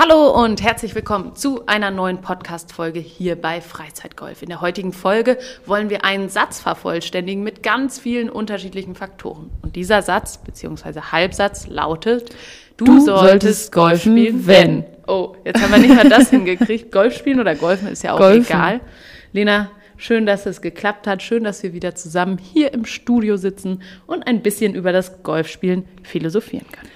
Hallo 0.00 0.30
und 0.44 0.62
herzlich 0.62 0.94
willkommen 0.94 1.34
zu 1.34 1.66
einer 1.66 1.90
neuen 1.90 2.20
Podcast-Folge 2.20 3.00
hier 3.00 3.34
bei 3.34 3.60
Freizeitgolf. 3.60 4.42
In 4.42 4.48
der 4.48 4.60
heutigen 4.60 4.92
Folge 4.92 5.38
wollen 5.66 5.90
wir 5.90 6.04
einen 6.04 6.28
Satz 6.28 6.60
vervollständigen 6.60 7.42
mit 7.42 7.64
ganz 7.64 7.98
vielen 7.98 8.30
unterschiedlichen 8.30 8.94
Faktoren. 8.94 9.50
Und 9.60 9.74
dieser 9.74 10.02
Satz 10.02 10.38
bzw. 10.38 11.00
Halbsatz 11.10 11.66
lautet: 11.66 12.30
Du, 12.76 12.84
Du 12.84 13.00
solltest 13.00 13.28
solltest 13.28 13.72
Golf 13.72 14.00
spielen, 14.02 14.46
wenn. 14.46 14.76
wenn. 14.76 14.84
Oh, 15.08 15.34
jetzt 15.44 15.60
haben 15.60 15.72
wir 15.72 15.80
nicht 15.80 15.96
mal 15.96 16.08
das 16.08 16.30
hingekriegt. 16.30 16.92
Golf 16.92 17.16
spielen 17.18 17.40
oder 17.40 17.56
golfen 17.56 17.88
ist 17.88 18.04
ja 18.04 18.12
auch 18.12 18.18
Golfen. 18.18 18.44
egal. 18.54 18.80
Lena, 19.32 19.68
schön, 19.96 20.26
dass 20.26 20.46
es 20.46 20.62
geklappt 20.62 21.08
hat. 21.08 21.24
Schön, 21.24 21.42
dass 21.42 21.64
wir 21.64 21.72
wieder 21.72 21.96
zusammen 21.96 22.38
hier 22.38 22.72
im 22.72 22.84
Studio 22.84 23.36
sitzen 23.36 23.82
und 24.06 24.28
ein 24.28 24.42
bisschen 24.42 24.76
über 24.76 24.92
das 24.92 25.24
Golfspielen 25.24 25.88
philosophieren 26.04 26.66
können. 26.70 26.88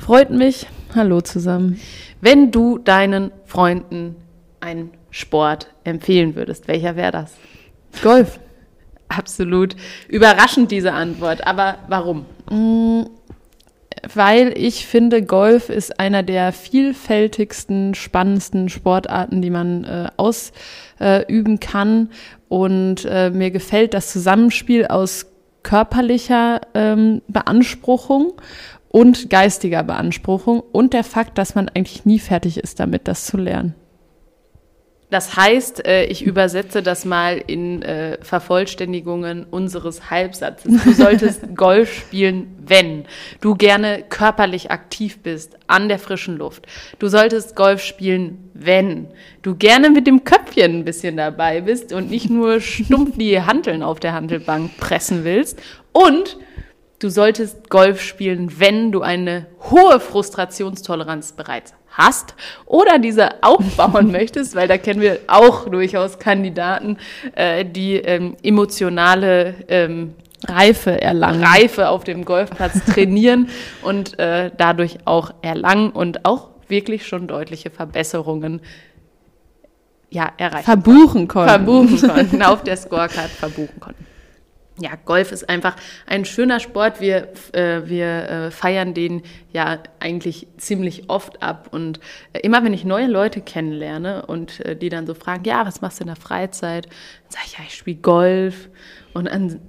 Freut 0.00 0.30
mich. 0.30 0.66
Hallo 0.94 1.20
zusammen. 1.20 1.78
Wenn 2.22 2.50
du 2.50 2.78
deinen 2.78 3.30
Freunden 3.44 4.16
einen 4.58 4.90
Sport 5.10 5.68
empfehlen 5.84 6.34
würdest, 6.34 6.68
welcher 6.68 6.96
wäre 6.96 7.12
das? 7.12 7.34
Golf. 8.02 8.40
Absolut 9.08 9.76
überraschend 10.08 10.70
diese 10.70 10.92
Antwort. 10.92 11.46
Aber 11.46 11.76
warum? 11.88 12.24
Weil 14.14 14.54
ich 14.56 14.86
finde, 14.86 15.22
Golf 15.22 15.68
ist 15.68 16.00
einer 16.00 16.22
der 16.22 16.52
vielfältigsten, 16.52 17.94
spannendsten 17.94 18.68
Sportarten, 18.70 19.42
die 19.42 19.50
man 19.50 19.84
äh, 19.84 20.08
ausüben 20.16 21.54
äh, 21.54 21.58
kann. 21.58 22.08
Und 22.48 23.04
äh, 23.04 23.30
mir 23.30 23.50
gefällt 23.50 23.92
das 23.92 24.10
Zusammenspiel 24.10 24.86
aus 24.86 25.26
körperlicher 25.62 26.62
ähm, 26.72 27.20
Beanspruchung 27.28 28.32
und 28.90 29.30
geistiger 29.30 29.84
Beanspruchung 29.84 30.60
und 30.60 30.92
der 30.92 31.04
Fakt, 31.04 31.38
dass 31.38 31.54
man 31.54 31.68
eigentlich 31.68 32.04
nie 32.04 32.18
fertig 32.18 32.58
ist 32.58 32.80
damit, 32.80 33.06
das 33.08 33.24
zu 33.24 33.36
lernen. 33.36 33.74
Das 35.10 35.34
heißt, 35.34 35.86
äh, 35.86 36.04
ich 36.04 36.22
übersetze 36.22 36.84
das 36.84 37.04
mal 37.04 37.42
in 37.44 37.82
äh, 37.82 38.18
Vervollständigungen 38.22 39.44
unseres 39.44 40.08
Halbsatzes. 40.08 40.84
Du 40.84 40.92
solltest 40.92 41.42
Golf 41.56 41.92
spielen, 41.92 42.56
wenn 42.64 43.06
du 43.40 43.56
gerne 43.56 44.04
körperlich 44.08 44.70
aktiv 44.70 45.18
bist, 45.18 45.56
an 45.66 45.88
der 45.88 45.98
frischen 45.98 46.38
Luft. 46.38 46.66
Du 47.00 47.08
solltest 47.08 47.56
Golf 47.56 47.82
spielen, 47.82 48.50
wenn 48.54 49.08
du 49.42 49.56
gerne 49.56 49.90
mit 49.90 50.06
dem 50.06 50.22
Köpfchen 50.22 50.78
ein 50.78 50.84
bisschen 50.84 51.16
dabei 51.16 51.60
bist 51.60 51.92
und 51.92 52.08
nicht 52.08 52.30
nur 52.30 52.60
stumpf 52.60 53.16
die 53.18 53.40
Hanteln 53.40 53.82
auf 53.82 53.98
der 53.98 54.12
Handelbank 54.12 54.76
pressen 54.78 55.24
willst. 55.24 55.60
Und 55.90 56.38
Du 57.00 57.08
solltest 57.08 57.70
Golf 57.70 58.02
spielen, 58.02 58.60
wenn 58.60 58.92
du 58.92 59.00
eine 59.00 59.46
hohe 59.70 59.98
Frustrationstoleranz 60.00 61.32
bereits 61.32 61.72
hast 61.88 62.34
oder 62.66 62.98
diese 62.98 63.42
aufbauen 63.42 64.10
möchtest, 64.12 64.54
weil 64.54 64.68
da 64.68 64.76
kennen 64.76 65.00
wir 65.00 65.18
auch 65.26 65.66
durchaus 65.70 66.18
Kandidaten, 66.18 66.98
äh, 67.34 67.64
die 67.64 67.94
ähm, 67.94 68.36
emotionale 68.42 69.54
ähm, 69.68 70.12
Reife 70.46 71.00
erlangen. 71.00 71.42
Reife 71.42 71.88
auf 71.88 72.04
dem 72.04 72.26
Golfplatz 72.26 72.84
trainieren 72.94 73.48
und 73.80 74.18
äh, 74.18 74.50
dadurch 74.54 74.98
auch 75.06 75.32
erlangen 75.40 75.92
und 75.92 76.26
auch 76.26 76.48
wirklich 76.68 77.06
schon 77.06 77.26
deutliche 77.26 77.70
Verbesserungen 77.70 78.60
ja, 80.10 80.30
erreichen. 80.36 80.64
Verbuchen 80.64 81.28
konnten. 81.28 81.48
Verbuchen 81.48 82.08
konnten, 82.08 82.42
auf 82.42 82.62
der 82.62 82.76
Scorecard 82.76 83.30
verbuchen 83.30 83.80
konnten. 83.80 84.09
Ja, 84.80 84.92
Golf 85.04 85.30
ist 85.30 85.48
einfach 85.48 85.76
ein 86.06 86.24
schöner 86.24 86.58
Sport. 86.58 87.00
Wir, 87.00 87.28
äh, 87.52 87.82
wir 87.84 88.06
äh, 88.06 88.50
feiern 88.50 88.94
den 88.94 89.22
ja 89.52 89.78
eigentlich 89.98 90.46
ziemlich 90.56 91.10
oft 91.10 91.42
ab. 91.42 91.68
Und 91.70 92.00
äh, 92.32 92.40
immer 92.40 92.64
wenn 92.64 92.72
ich 92.72 92.84
neue 92.84 93.06
Leute 93.06 93.40
kennenlerne 93.40 94.26
und 94.26 94.60
äh, 94.60 94.76
die 94.76 94.88
dann 94.88 95.06
so 95.06 95.14
fragen, 95.14 95.44
ja, 95.44 95.66
was 95.66 95.80
machst 95.82 96.00
du 96.00 96.04
in 96.04 96.08
der 96.08 96.16
Freizeit? 96.16 96.86
Dann 96.86 97.30
sage 97.30 97.44
ich, 97.46 97.58
ja, 97.58 97.64
ich 97.66 97.74
spiele 97.74 97.98
Golf. 97.98 98.70
Und 99.12 99.26
dann 99.26 99.60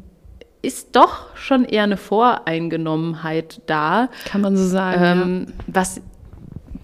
ist 0.61 0.95
doch 0.95 1.35
schon 1.35 1.65
eher 1.65 1.83
eine 1.83 1.97
Voreingenommenheit 1.97 3.61
da. 3.65 4.09
Kann 4.25 4.41
man 4.41 4.55
so 4.55 4.65
sagen. 4.65 5.03
Ähm, 5.03 5.53
was 5.67 6.01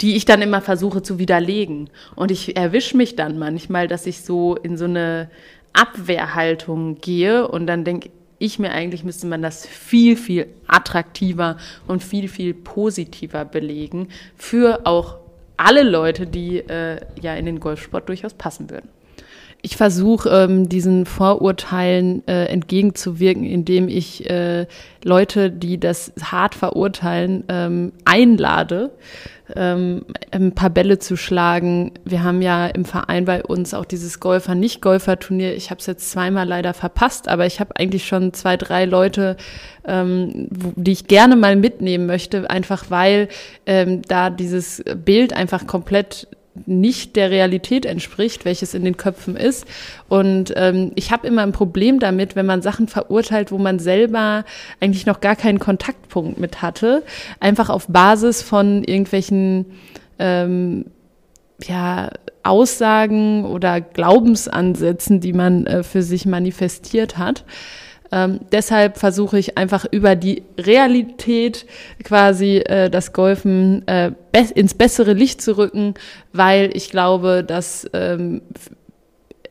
die 0.01 0.15
ich 0.15 0.25
dann 0.25 0.41
immer 0.41 0.61
versuche 0.61 1.01
zu 1.01 1.17
widerlegen. 1.17 1.89
Und 2.15 2.29
ich 2.29 2.55
erwische 2.55 2.95
mich 2.95 3.15
dann 3.15 3.39
manchmal, 3.39 3.87
dass 3.87 4.05
ich 4.05 4.21
so 4.21 4.55
in 4.55 4.77
so 4.77 4.85
eine 4.85 5.29
Abwehrhaltung 5.73 6.99
gehe 7.01 7.47
und 7.47 7.67
dann 7.67 7.83
denke 7.83 8.09
ich 8.39 8.59
mir 8.59 8.71
eigentlich, 8.71 9.03
müsste 9.03 9.27
man 9.27 9.41
das 9.41 9.65
viel, 9.65 10.15
viel 10.15 10.47
attraktiver 10.67 11.57
und 11.87 12.03
viel, 12.03 12.27
viel 12.27 12.53
positiver 12.53 13.45
belegen 13.45 14.09
für 14.35 14.85
auch 14.85 15.17
alle 15.57 15.83
Leute, 15.83 16.27
die 16.27 16.59
äh, 16.59 16.99
ja 17.19 17.35
in 17.35 17.45
den 17.45 17.59
Golfsport 17.59 18.07
durchaus 18.09 18.33
passen 18.33 18.69
würden. 18.69 18.89
Ich 19.63 19.75
versuche 19.75 20.29
ähm, 20.29 20.69
diesen 20.69 21.05
Vorurteilen 21.05 22.25
äh, 22.27 22.45
entgegenzuwirken, 22.45 23.43
indem 23.43 23.89
ich 23.89 24.29
äh, 24.29 24.67
Leute, 25.03 25.49
die 25.49 25.79
das 25.79 26.13
hart 26.21 26.53
verurteilen, 26.53 27.43
ähm, 27.49 27.91
einlade, 28.05 28.91
ähm, 29.55 30.05
ein 30.31 30.53
paar 30.53 30.69
Bälle 30.69 30.99
zu 30.99 31.15
schlagen. 31.15 31.93
Wir 32.05 32.23
haben 32.23 32.41
ja 32.41 32.67
im 32.67 32.85
Verein 32.85 33.25
bei 33.25 33.43
uns 33.43 33.73
auch 33.73 33.85
dieses 33.85 34.19
Golfer-Nicht-Golfer-Turnier. 34.19 35.55
Ich 35.55 35.71
habe 35.71 35.79
es 35.79 35.87
jetzt 35.87 36.11
zweimal 36.11 36.47
leider 36.47 36.73
verpasst, 36.73 37.27
aber 37.27 37.45
ich 37.45 37.59
habe 37.59 37.75
eigentlich 37.77 38.05
schon 38.05 38.33
zwei, 38.33 38.57
drei 38.57 38.85
Leute, 38.85 39.37
ähm, 39.85 40.47
wo, 40.51 40.73
die 40.75 40.91
ich 40.91 41.07
gerne 41.07 41.35
mal 41.35 41.55
mitnehmen 41.55 42.05
möchte, 42.05 42.49
einfach 42.49 42.85
weil 42.89 43.27
ähm, 43.65 44.01
da 44.03 44.29
dieses 44.29 44.83
Bild 45.03 45.33
einfach 45.33 45.65
komplett 45.65 46.27
nicht 46.65 47.15
der 47.15 47.29
Realität 47.29 47.85
entspricht, 47.85 48.45
welches 48.45 48.73
in 48.73 48.83
den 48.83 48.97
Köpfen 48.97 49.35
ist. 49.35 49.65
Und 50.09 50.53
ähm, 50.55 50.91
ich 50.95 51.11
habe 51.11 51.27
immer 51.27 51.43
ein 51.43 51.51
Problem 51.51 51.99
damit, 51.99 52.35
wenn 52.35 52.45
man 52.45 52.61
Sachen 52.61 52.87
verurteilt, 52.87 53.51
wo 53.51 53.57
man 53.57 53.79
selber 53.79 54.45
eigentlich 54.79 55.05
noch 55.05 55.21
gar 55.21 55.35
keinen 55.35 55.59
Kontaktpunkt 55.59 56.39
mit 56.39 56.61
hatte, 56.61 57.03
einfach 57.39 57.69
auf 57.69 57.87
Basis 57.87 58.41
von 58.41 58.83
irgendwelchen 58.83 59.65
ähm, 60.19 60.85
ja, 61.63 62.09
Aussagen 62.43 63.45
oder 63.45 63.81
Glaubensansätzen, 63.81 65.19
die 65.19 65.33
man 65.33 65.65
äh, 65.65 65.83
für 65.83 66.01
sich 66.01 66.25
manifestiert 66.25 67.17
hat. 67.17 67.43
Ähm, 68.11 68.39
deshalb 68.51 68.97
versuche 68.97 69.37
ich 69.37 69.57
einfach 69.57 69.85
über 69.91 70.15
die 70.15 70.43
Realität 70.57 71.65
quasi 72.03 72.57
äh, 72.57 72.89
das 72.89 73.13
Golfen 73.13 73.87
äh, 73.87 74.11
be 74.31 74.45
ins 74.55 74.73
bessere 74.73 75.13
Licht 75.13 75.41
zu 75.41 75.57
rücken, 75.57 75.95
weil 76.31 76.69
ich 76.73 76.89
glaube, 76.89 77.43
dass 77.43 77.89
ähm, 77.93 78.41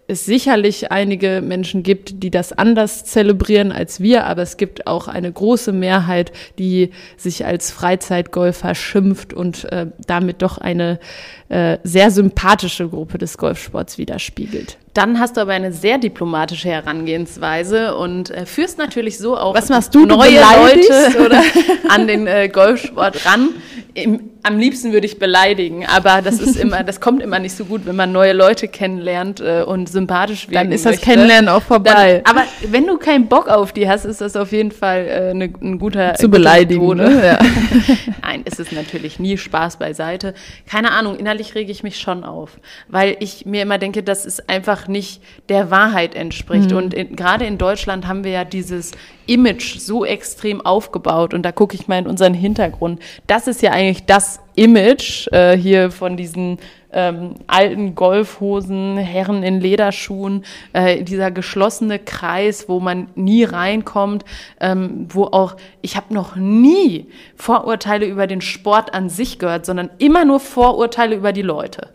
es 0.09 0.25
sicherlich 0.25 0.93
einige 0.93 1.43
Menschen 1.43 1.83
gibt, 1.83 2.23
die 2.23 2.31
das 2.31 2.53
anders 2.53 3.05
zelebrieren 3.05 3.73
als 3.73 4.01
wir, 4.01 4.27
aber 4.27 4.43
es 4.43 4.57
gibt 4.57 4.87
auch 4.87 5.09
eine 5.09 5.31
große 5.31 5.73
Mehrheit, 5.73 6.33
die 6.59 6.91
sich 7.17 7.45
als 7.45 7.71
Freizeitgolfer 7.71 8.75
schimpft 8.75 9.35
und 9.35 9.65
äh, 9.73 9.87
damit 10.07 10.43
doch 10.43 10.59
eine 10.59 11.01
äh, 11.49 11.79
sehr 11.83 12.11
sympathische 12.11 12.89
Gruppe 12.89 13.19
des 13.19 13.37
Golfsports 13.37 13.99
widerspiegelt. 13.99 14.79
Dann 14.97 15.21
hast 15.21 15.37
du 15.37 15.43
aber 15.43 15.53
eine 15.53 15.73
sehr 15.73 15.99
diplomatische 15.99 16.71
Herangehensweise 16.71 17.97
und 17.97 18.31
äh, 18.31 18.47
führst 18.47 18.79
natürlich 18.79 19.19
so 19.19 19.37
auch 19.37 19.55
Was 19.55 19.69
machst 19.69 19.95
du? 19.95 20.07
Du 20.07 20.17
neue 20.17 20.33
beleidigst, 20.33 21.19
Leute 21.19 21.43
an 21.89 22.07
den 22.07 22.27
äh, 22.27 22.49
Golfsport 22.49 23.27
ran. 23.27 23.51
Im, 23.93 24.31
am 24.43 24.59
liebsten 24.59 24.93
würde 24.93 25.07
ich 25.07 25.19
beleidigen, 25.19 25.87
aber 25.87 26.23
das 26.23 26.39
ist 26.39 26.57
immer, 26.57 26.85
das 26.85 27.01
kommt 27.01 27.21
immer 27.21 27.39
nicht 27.41 27.57
so 27.57 27.65
gut, 27.65 27.85
wenn 27.85 27.97
man 27.97 28.13
neue 28.13 28.33
Leute 28.33 28.69
kennenlernt 28.69 29.41
äh, 29.41 29.65
und 29.67 29.89
sympathisch 29.89 30.49
wirken 30.49 30.67
Dann 30.67 30.73
ist 30.73 30.85
das 30.85 30.93
möchte. 30.93 31.07
Kennenlernen 31.11 31.49
auch 31.49 31.63
vorbei. 31.63 32.23
Dann, 32.25 32.37
aber 32.37 32.47
wenn 32.71 32.87
du 32.87 32.97
keinen 32.97 33.27
Bock 33.27 33.49
auf 33.49 33.73
die 33.73 33.89
hast, 33.89 34.05
ist 34.05 34.21
das 34.21 34.37
auf 34.37 34.53
jeden 34.53 34.71
Fall 34.71 35.07
äh, 35.07 35.35
ne, 35.35 35.53
ein 35.61 35.79
guter 35.79 36.15
Zu 36.15 36.29
beleidigen, 36.29 36.97
ne? 36.97 37.23
Ja. 37.25 37.39
Nein, 38.23 38.43
ist 38.45 38.61
es 38.61 38.71
natürlich 38.71 39.19
nie 39.19 39.37
Spaß 39.37 39.79
beiseite. 39.79 40.35
Keine 40.69 40.93
Ahnung, 40.93 41.17
innerlich 41.17 41.55
rege 41.55 41.73
ich 41.73 41.83
mich 41.83 41.99
schon 41.99 42.23
auf, 42.23 42.61
weil 42.89 43.17
ich 43.19 43.47
mir 43.47 43.63
immer 43.63 43.79
denke, 43.79 44.03
dass 44.03 44.27
es 44.27 44.49
einfach 44.49 44.86
nicht 44.89 45.23
der 45.49 45.71
Wahrheit 45.71 46.15
entspricht. 46.15 46.73
Und 46.73 46.95
in, 46.95 47.17
gerade 47.17 47.47
in 47.47 47.59
Deutschland 47.59 48.07
haben 48.07 48.25
wir 48.25 48.33
ja 48.33 48.45
dieses 48.45 48.93
Image 49.27 49.79
so 49.79 50.05
extrem 50.05 50.61
aufgebaut 50.61 51.35
und 51.35 51.43
da 51.43 51.53
gucke 51.53 51.75
ich 51.75 51.89
mal 51.89 51.99
in 51.99 52.07
unseren 52.07 52.35
Hintergrund. 52.35 53.01
Das 53.27 53.47
ist 53.47 53.63
ja 53.63 53.73
eigentlich 53.73 54.07
das 54.07 54.41
Image 54.55 55.29
äh, 55.33 55.57
hier 55.57 55.91
von 55.91 56.17
diesen 56.17 56.59
ähm, 56.93 57.35
alten 57.47 57.95
Golfhosen, 57.95 58.97
Herren 58.97 59.43
in 59.43 59.61
Lederschuhen, 59.61 60.45
äh, 60.73 61.03
dieser 61.03 61.31
geschlossene 61.31 61.99
Kreis, 61.99 62.69
wo 62.69 62.81
man 62.81 63.09
nie 63.15 63.45
reinkommt, 63.45 64.25
ähm, 64.61 65.07
wo 65.09 65.25
auch, 65.25 65.57
ich 65.83 65.97
habe 65.97 66.15
noch 66.15 66.37
nie 66.37 67.07
Vorurteile 67.37 68.07
über 68.07 68.27
den 68.27 68.41
Sport 68.41 68.95
an 68.95 69.09
sich 69.09 69.39
gehört, 69.39 69.67
sondern 69.67 69.91
immer 69.99 70.25
nur 70.25 70.41
Vorurteile 70.41 71.17
über 71.17 71.33
die 71.33 71.43
Leute. 71.43 71.91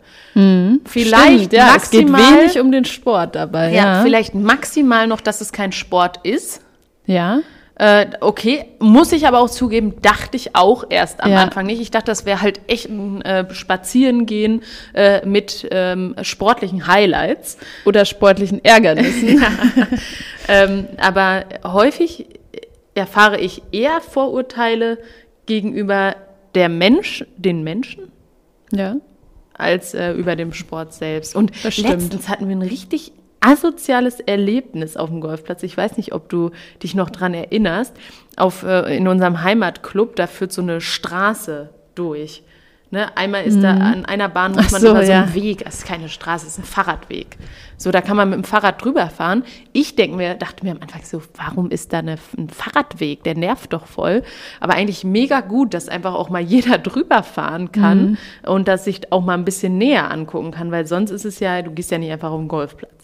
Vielleicht 0.86 1.44
Stimmt, 1.44 1.52
ja, 1.52 1.74
es 1.76 1.90
geht 1.90 2.08
maximal, 2.08 2.40
wenig 2.40 2.60
um 2.60 2.72
den 2.72 2.84
Sport 2.84 3.34
dabei. 3.34 3.70
ja, 3.72 3.96
Ja, 3.96 4.02
vielleicht 4.02 4.34
maximal 4.34 5.06
noch, 5.06 5.20
dass 5.20 5.40
es 5.40 5.52
kein 5.52 5.72
Sport 5.72 6.20
ist. 6.22 6.62
ja. 7.06 7.40
Äh, 7.76 8.06
okay, 8.20 8.66
muss 8.80 9.12
ich 9.12 9.26
aber 9.26 9.40
auch 9.40 9.48
zugeben, 9.48 9.94
dachte 10.02 10.36
ich 10.36 10.54
auch 10.54 10.84
erst 10.90 11.22
am 11.22 11.30
Ja. 11.32 11.42
Anfang 11.42 11.66
nicht. 11.66 11.80
Ich 11.80 11.90
dachte, 11.90 12.06
das 12.06 12.26
wäre 12.26 12.42
halt 12.42 12.60
echt 12.66 12.88
ein 12.88 13.22
äh, 13.22 13.52
Spazierengehen 13.52 14.62
äh, 14.94 15.26
mit 15.26 15.66
ähm, 15.70 16.14
sportlichen 16.22 16.86
Highlights. 16.86 17.56
Oder 17.84 18.04
sportlichen 18.04 18.62
Ärgernissen. 18.64 19.42
ähm, 20.48 20.86
aber 20.98 21.44
häufig 21.64 22.26
erfahre 22.94 23.40
ich 23.40 23.62
eher 23.72 24.00
Vorurteile 24.00 24.98
gegenüber 25.46 26.16
der 26.54 26.68
Mensch, 26.68 27.24
den 27.36 27.64
Menschen, 27.64 28.12
ja. 28.70 28.96
als 29.54 29.94
äh, 29.94 30.12
über 30.12 30.36
dem 30.36 30.52
Sport 30.52 30.92
selbst. 30.92 31.34
Und 31.34 31.52
letztens 31.64 32.28
hatten 32.28 32.48
wir 32.48 32.56
ein 32.56 32.62
richtig 32.62 33.12
asoziales 33.42 34.20
Erlebnis 34.20 34.96
auf 34.96 35.10
dem 35.10 35.20
Golfplatz. 35.20 35.62
Ich 35.62 35.76
weiß 35.76 35.96
nicht, 35.96 36.12
ob 36.14 36.28
du 36.28 36.50
dich 36.82 36.94
noch 36.94 37.10
dran 37.10 37.34
erinnerst. 37.34 37.94
Auf, 38.36 38.62
äh, 38.62 38.96
in 38.96 39.08
unserem 39.08 39.42
Heimatclub, 39.42 40.16
da 40.16 40.26
führt 40.26 40.52
so 40.52 40.62
eine 40.62 40.80
Straße 40.80 41.70
durch. 41.94 42.42
Ne? 42.90 43.06
Einmal 43.16 43.44
ist 43.44 43.62
da 43.62 43.70
an 43.70 44.04
einer 44.04 44.28
Bahn 44.28 44.52
muss 44.52 44.66
Mhm. 44.66 44.72
Man 44.72 44.80
so, 44.82 44.90
über 44.90 45.04
so 45.06 45.12
ja. 45.12 45.22
einen 45.22 45.34
Weg, 45.34 45.64
das 45.64 45.76
ist 45.76 45.86
keine 45.86 46.10
Straße, 46.10 46.44
das 46.44 46.54
ist 46.54 46.58
ein 46.58 46.64
Fahrradweg. 46.64 47.38
So, 47.78 47.90
da 47.90 48.02
kann 48.02 48.18
man 48.18 48.28
mit 48.28 48.36
dem 48.36 48.44
Fahrrad 48.44 48.84
drüber 48.84 49.08
fahren. 49.08 49.44
Ich 49.72 49.96
denke 49.96 50.16
mir, 50.18 50.34
dachte 50.34 50.62
mir 50.62 50.72
am 50.72 50.82
Anfang 50.82 51.00
so, 51.02 51.22
warum 51.36 51.70
ist 51.70 51.94
da 51.94 52.00
eine, 52.00 52.18
ein 52.36 52.50
Fahrradweg? 52.50 53.24
Der 53.24 53.34
nervt 53.34 53.72
doch 53.72 53.86
voll. 53.86 54.22
Aber 54.60 54.74
eigentlich 54.74 55.04
mega 55.04 55.40
gut, 55.40 55.72
dass 55.72 55.88
einfach 55.88 56.14
auch 56.14 56.28
mal 56.28 56.42
jeder 56.42 56.76
drüber 56.76 57.22
fahren 57.22 57.72
kann 57.72 58.02
Mhm. 58.42 58.50
und 58.50 58.68
dass 58.68 58.84
sich 58.84 59.10
auch 59.10 59.22
mal 59.22 59.34
ein 59.34 59.46
bisschen 59.46 59.78
näher 59.78 60.10
angucken 60.10 60.50
kann, 60.50 60.70
weil 60.70 60.86
sonst 60.86 61.10
ist 61.12 61.24
es 61.24 61.40
ja, 61.40 61.62
du 61.62 61.70
gehst 61.70 61.90
ja 61.90 61.96
nicht 61.98 62.12
einfach 62.12 62.30
auf 62.30 62.38
den 62.40 62.48
Golfplatz. 62.48 63.01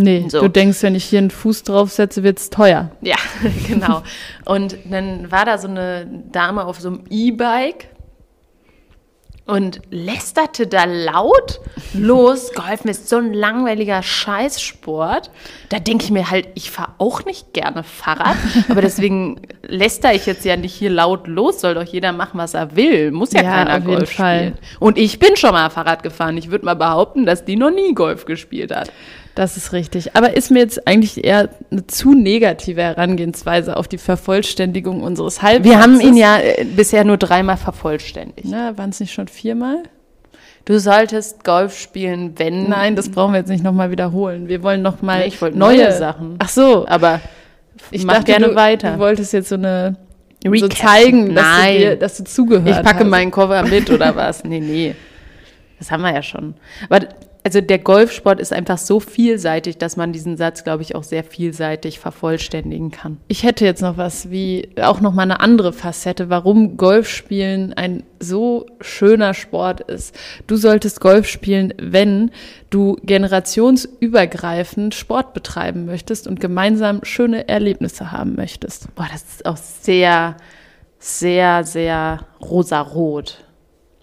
Nee, 0.00 0.26
So. 0.28 0.40
du 0.42 0.48
denkst, 0.48 0.80
wenn 0.84 0.94
ich 0.94 1.04
hier 1.06 1.18
einen 1.18 1.32
Fuß 1.32 1.64
draufsetze, 1.64 2.22
wird's 2.22 2.50
teuer. 2.50 2.92
Ja, 3.00 3.16
genau. 3.66 4.04
Und 4.44 4.76
dann 4.88 5.28
war 5.32 5.44
da 5.44 5.58
so 5.58 5.66
eine 5.66 6.06
Dame 6.30 6.64
auf 6.66 6.78
so 6.78 6.86
einem 6.86 7.00
E-Bike 7.10 7.88
und 9.44 9.80
lästerte 9.90 10.68
da 10.68 10.84
laut 10.84 11.60
los. 11.94 12.52
Golfen 12.54 12.88
ist 12.90 13.08
so 13.08 13.16
ein 13.16 13.32
langweiliger 13.32 14.00
Scheißsport. 14.02 15.32
Da 15.70 15.80
denke 15.80 16.04
ich 16.04 16.12
mir 16.12 16.30
halt, 16.30 16.46
ich 16.54 16.70
fahre 16.70 16.92
auch 16.98 17.24
nicht 17.24 17.52
gerne 17.52 17.82
Fahrrad, 17.82 18.36
aber 18.68 18.82
deswegen 18.82 19.40
läster 19.66 20.14
ich 20.14 20.26
jetzt 20.26 20.44
ja 20.44 20.56
nicht 20.56 20.74
hier 20.74 20.90
laut 20.90 21.26
los. 21.26 21.60
Soll 21.60 21.74
doch 21.74 21.82
jeder 21.82 22.12
machen, 22.12 22.38
was 22.38 22.54
er 22.54 22.76
will. 22.76 23.10
Muss 23.10 23.32
ja, 23.32 23.42
Ja, 23.42 23.64
keiner 23.64 23.80
Golf 23.80 24.12
spielen. 24.12 24.58
Und 24.78 24.96
ich 24.96 25.18
bin 25.18 25.34
schon 25.34 25.50
mal 25.52 25.70
Fahrrad 25.70 26.04
gefahren. 26.04 26.36
Ich 26.36 26.52
würde 26.52 26.66
mal 26.66 26.74
behaupten, 26.76 27.26
dass 27.26 27.44
die 27.44 27.56
noch 27.56 27.70
nie 27.72 27.94
Golf 27.94 28.26
gespielt 28.26 28.70
hat. 28.72 28.92
Das 29.38 29.56
ist 29.56 29.72
richtig. 29.72 30.16
Aber 30.16 30.36
ist 30.36 30.50
mir 30.50 30.58
jetzt 30.58 30.88
eigentlich 30.88 31.24
eher 31.24 31.48
eine 31.70 31.86
zu 31.86 32.12
negative 32.12 32.82
Herangehensweise 32.82 33.76
auf 33.76 33.86
die 33.86 33.96
Vervollständigung 33.96 35.00
unseres 35.00 35.42
Halbplatzes. 35.42 35.70
Wir 35.70 35.80
haben 35.80 36.00
ihn 36.00 36.16
ja 36.16 36.40
äh, 36.40 36.64
bisher 36.64 37.04
nur 37.04 37.18
dreimal 37.18 37.56
vervollständigt. 37.56 38.48
Na, 38.50 38.76
waren 38.76 38.90
es 38.90 38.98
nicht 38.98 39.12
schon 39.12 39.28
viermal? 39.28 39.84
Du 40.64 40.80
solltest 40.80 41.44
Golf 41.44 41.78
spielen, 41.78 42.32
wenn. 42.36 42.68
Nein, 42.68 42.96
das 42.96 43.10
brauchen 43.10 43.32
wir 43.32 43.38
jetzt 43.38 43.48
nicht 43.48 43.62
nochmal 43.62 43.92
wiederholen. 43.92 44.48
Wir 44.48 44.64
wollen 44.64 44.82
noch 44.82 45.02
mal 45.02 45.20
Nee, 45.20 45.26
ich 45.26 45.40
neue 45.40 45.52
neue 45.56 45.92
Sachen. 45.92 46.34
Ach 46.40 46.48
so, 46.48 46.88
Aber 46.88 47.20
ich 47.92 48.02
mach 48.02 48.14
dachte, 48.14 48.32
gerne 48.32 48.48
du, 48.48 48.54
weiter. 48.56 48.94
Du 48.94 48.98
wolltest 48.98 49.32
jetzt 49.32 49.50
so 49.50 49.54
eine 49.54 49.94
so 50.42 50.50
Recap. 50.50 50.72
zeigen, 50.76 51.36
dass 51.36 51.44
Nein. 51.44 51.74
du, 51.74 51.78
dir, 51.78 51.96
dass 51.96 52.16
du 52.16 52.24
zugehört 52.24 52.66
ich 52.66 52.82
packe 52.82 53.04
hast. 53.04 53.06
meinen 53.10 53.30
Koffer 53.30 53.62
mit 53.62 53.88
oder 53.88 54.16
was? 54.16 54.42
Nee, 54.42 54.58
nee. 54.58 54.96
Das 55.78 55.92
haben 55.92 56.02
wir 56.02 56.12
ja 56.12 56.24
schon. 56.24 56.54
Aber 56.90 57.06
also 57.44 57.60
der 57.60 57.78
Golfsport 57.78 58.40
ist 58.40 58.52
einfach 58.52 58.78
so 58.78 59.00
vielseitig, 59.00 59.78
dass 59.78 59.96
man 59.96 60.12
diesen 60.12 60.36
Satz, 60.36 60.64
glaube 60.64 60.82
ich, 60.82 60.94
auch 60.94 61.02
sehr 61.02 61.24
vielseitig 61.24 61.98
vervollständigen 61.98 62.90
kann. 62.90 63.18
Ich 63.28 63.42
hätte 63.42 63.64
jetzt 63.64 63.80
noch 63.80 63.96
was 63.96 64.30
wie 64.30 64.68
auch 64.80 65.00
noch 65.00 65.14
mal 65.14 65.22
eine 65.22 65.40
andere 65.40 65.72
Facette, 65.72 66.28
warum 66.30 66.76
Golfspielen 66.76 67.72
ein 67.72 68.02
so 68.20 68.66
schöner 68.80 69.34
Sport 69.34 69.80
ist. 69.80 70.14
Du 70.46 70.56
solltest 70.56 71.00
Golf 71.00 71.28
spielen, 71.28 71.72
wenn 71.80 72.30
du 72.70 72.96
generationsübergreifend 73.02 74.94
Sport 74.94 75.32
betreiben 75.32 75.86
möchtest 75.86 76.26
und 76.26 76.40
gemeinsam 76.40 77.00
schöne 77.04 77.48
Erlebnisse 77.48 78.12
haben 78.12 78.34
möchtest. 78.34 78.94
Boah, 78.94 79.08
das 79.10 79.22
ist 79.22 79.46
auch 79.46 79.56
sehr, 79.56 80.36
sehr, 80.98 81.64
sehr 81.64 82.26
rosarot. 82.40 83.44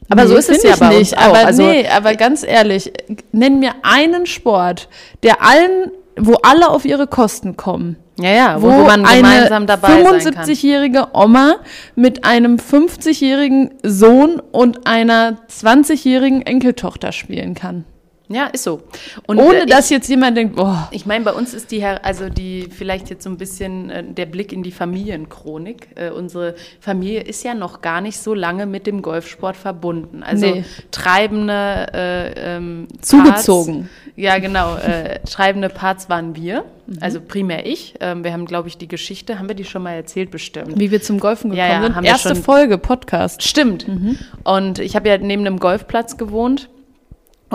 Aber 0.10 0.28
so 0.28 0.34
Nee, 0.34 0.40
ist 0.40 0.50
es 0.50 0.63
ja 0.63 0.75
bei 0.75 0.98
nicht. 0.98 1.18
auch. 1.18 1.22
Aber 1.24 1.46
also, 1.46 1.63
nee, 1.63 1.88
aber 1.88 2.16
ganz 2.16 2.44
ehrlich, 2.44 2.94
nenn 3.31 3.60
mir 3.60 3.74
einen 3.81 4.25
Sport, 4.25 4.88
der 5.24 5.42
allen, 5.42 5.92
wo 6.18 6.36
alle 6.44 6.69
auf 6.69 6.86
ihre 6.86 7.07
Kosten 7.07 7.57
kommen. 7.57 7.98
ja, 8.19 8.31
ja, 8.31 8.62
wo, 8.62 8.68
wo, 8.68 8.84
man 8.84 9.06
eine 9.06 9.22
gemeinsam 9.22 9.68
dabei 9.68 10.04
kann. 10.04 10.19
75-jährige 10.19 11.07
Oma 11.13 11.56
mit 11.96 12.24
einem 12.24 12.57
50-jährigen 12.57 13.72
Sohn 13.84 14.42
und 14.52 14.88
einer 14.88 15.38
20-jährigen 15.50 16.42
Enkeltochter 16.44 17.12
spielen 17.12 17.56
kann. 17.56 17.86
Ja, 18.27 18.45
ist 18.48 18.63
so. 18.63 18.81
Und 19.27 19.38
Ohne 19.38 19.62
äh, 19.62 19.66
dass 19.68 19.89
jetzt 19.92 20.10
jemand 20.10 20.36
denkt, 20.36 20.56
boah, 20.56 20.88
Ich 20.92 21.06
meine, 21.06 21.24
bei 21.24 21.31
uns 21.33 21.54
ist 21.54 21.72
die, 21.72 21.83
also 21.83 22.30
die, 22.30 22.68
vielleicht 22.72 23.10
jetzt 23.10 23.24
so 23.24 23.30
ein 23.30 23.38
bisschen 23.38 23.89
äh, 23.92 24.04
der 24.04 24.25
Blick 24.25 24.51
in 24.51 24.63
die 24.63 24.72
Familienchronik. 24.72 25.89
Äh, 25.95 26.10
unsere 26.10 26.56
Familie 26.80 27.22
ist 27.22 27.44
ja 27.44 27.54
noch 27.54 27.81
gar 27.81 28.01
nicht 28.01 28.18
so 28.18 28.33
lange 28.33 28.66
mit 28.66 28.88
dem 28.88 29.01
Golfsport 29.01 29.56
verbunden. 29.56 30.24
Also 30.24 30.45
Nee. 30.48 30.63
treibende 30.92 31.88
äh, 31.94 32.56
ähm, 32.57 32.88
Zugezogen. 33.01 33.75
Parts, 33.81 33.89
ja, 34.16 34.39
genau. 34.39 34.75
Äh, 34.78 35.19
treibende 35.19 35.69
Parts 35.69 36.10
waren 36.10 36.36
wir, 36.36 36.66
also 37.01 37.19
primär 37.21 37.66
ich. 37.66 37.94
Ähm, 38.00 38.24
wir 38.24 38.33
haben, 38.33 38.45
glaube 38.45 38.68
ich, 38.69 38.78
die 38.78 38.88
Geschichte, 38.88 39.38
haben 39.39 39.48
wir 39.48 39.56
die 39.56 39.66
schon 39.66 39.83
mal 39.83 39.92
erzählt, 39.94 40.31
bestimmt. 40.31 40.80
wie 40.80 40.89
wir 40.92 41.01
zum 41.01 41.19
Golfen 41.19 41.51
gekommen 41.51 41.68
Ja, 41.69 41.75
ja, 41.75 41.83
sind. 41.83 41.95
haben 41.95 42.04
wir 42.04 42.10
Erste. 42.12 42.36
Folge, 42.36 42.78
Podcast. 42.78 43.44
Stimmt. 43.44 43.88
Mhm. 43.88 44.18
Und 44.44 44.80
ich 44.80 44.95
habe 44.95 45.10
ja 45.10 45.18
neben 45.18 45.45
einem 45.45 45.60
Golfplatz 45.60 46.18
gewohnt 46.18 46.69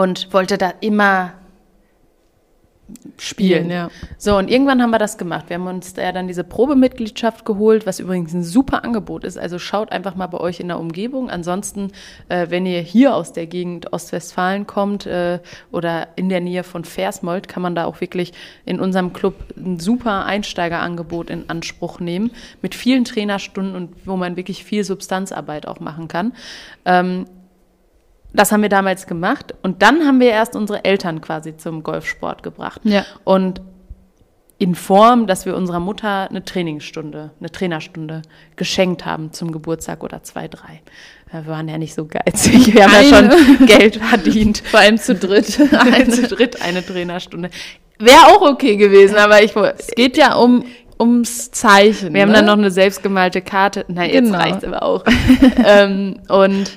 und 0.00 0.32
wollte 0.32 0.56
da 0.56 0.72
immer 0.80 1.34
spielen. 3.18 3.64
Spielen, 3.64 3.70
ja. 3.70 3.90
So, 4.18 4.36
und 4.36 4.50
irgendwann 4.50 4.82
haben 4.82 4.90
wir 4.90 4.98
das 4.98 5.18
gemacht. 5.18 5.44
Wir 5.48 5.54
haben 5.54 5.66
uns 5.66 5.94
da 5.94 6.02
ja 6.02 6.12
dann 6.12 6.26
diese 6.26 6.42
Probemitgliedschaft 6.42 7.44
geholt, 7.44 7.86
was 7.86 8.00
übrigens 8.00 8.32
ein 8.32 8.42
super 8.42 8.82
Angebot 8.82 9.24
ist. 9.24 9.38
Also 9.38 9.58
schaut 9.58 9.92
einfach 9.92 10.16
mal 10.16 10.26
bei 10.26 10.38
euch 10.38 10.58
in 10.58 10.68
der 10.68 10.78
Umgebung. 10.78 11.30
Ansonsten, 11.30 11.92
äh, 12.28 12.46
wenn 12.48 12.66
ihr 12.66 12.80
hier 12.80 13.14
aus 13.14 13.32
der 13.32 13.46
Gegend 13.46 13.92
Ostwestfalen 13.92 14.66
kommt 14.66 15.06
äh, 15.06 15.38
oder 15.70 16.08
in 16.16 16.30
der 16.30 16.40
Nähe 16.40 16.64
von 16.64 16.84
Versmold, 16.84 17.46
kann 17.46 17.62
man 17.62 17.74
da 17.74 17.84
auch 17.84 18.00
wirklich 18.00 18.32
in 18.64 18.80
unserem 18.80 19.12
Club 19.12 19.34
ein 19.56 19.78
super 19.78 20.24
Einsteigerangebot 20.24 21.30
in 21.30 21.48
Anspruch 21.48 22.00
nehmen 22.00 22.30
mit 22.62 22.74
vielen 22.74 23.04
Trainerstunden 23.04 23.76
und 23.76 24.06
wo 24.06 24.16
man 24.16 24.36
wirklich 24.36 24.64
viel 24.64 24.82
Substanzarbeit 24.82 25.68
auch 25.68 25.78
machen 25.78 26.08
kann. 26.08 26.32
Ähm, 26.86 27.26
das 28.32 28.52
haben 28.52 28.62
wir 28.62 28.68
damals 28.68 29.06
gemacht 29.06 29.54
und 29.62 29.82
dann 29.82 30.06
haben 30.06 30.20
wir 30.20 30.30
erst 30.30 30.54
unsere 30.56 30.84
Eltern 30.84 31.20
quasi 31.20 31.56
zum 31.56 31.82
Golfsport 31.82 32.42
gebracht. 32.42 32.80
Ja. 32.84 33.04
Und 33.24 33.60
in 34.60 34.74
Form, 34.74 35.26
dass 35.26 35.46
wir 35.46 35.56
unserer 35.56 35.80
Mutter 35.80 36.28
eine 36.28 36.44
Trainingsstunde, 36.44 37.30
eine 37.40 37.50
Trainerstunde 37.50 38.20
geschenkt 38.56 39.06
haben 39.06 39.32
zum 39.32 39.52
Geburtstag 39.52 40.04
oder 40.04 40.22
zwei, 40.22 40.48
drei. 40.48 40.82
Ja, 41.32 41.46
Wir 41.46 41.52
waren 41.52 41.66
ja 41.66 41.78
nicht 41.78 41.94
so 41.94 42.04
geizig. 42.04 42.74
Wir 42.74 42.84
haben 42.84 42.92
ja 43.10 43.18
Eine. 43.18 43.32
schon 43.32 43.66
Geld 43.66 43.96
verdient. 43.96 44.58
Vor 44.66 44.80
allem 44.80 44.98
zu 44.98 45.14
dritt. 45.14 45.58
Eine 45.72 46.08
zu 46.10 46.28
dritt 46.28 46.60
eine 46.60 46.84
Trainerstunde. 46.84 47.48
Wäre 47.98 48.26
auch 48.28 48.42
okay 48.42 48.76
gewesen, 48.76 49.16
aber 49.16 49.42
ich. 49.42 49.56
Es 49.56 49.88
geht 49.88 50.18
ja 50.18 50.34
um, 50.34 50.64
ums 51.00 51.50
Zeichen. 51.50 52.12
Wir 52.12 52.20
haben 52.22 52.28
ne? 52.28 52.34
dann 52.36 52.46
noch 52.46 52.58
eine 52.58 52.70
selbstgemalte 52.70 53.40
Karte. 53.40 53.86
Nein, 53.88 54.10
jetzt 54.10 54.26
Genau. 54.26 54.38
reicht's 54.38 54.64
aber 54.64 54.82
auch. 54.82 55.04
ähm, 55.64 56.20
und 56.28 56.70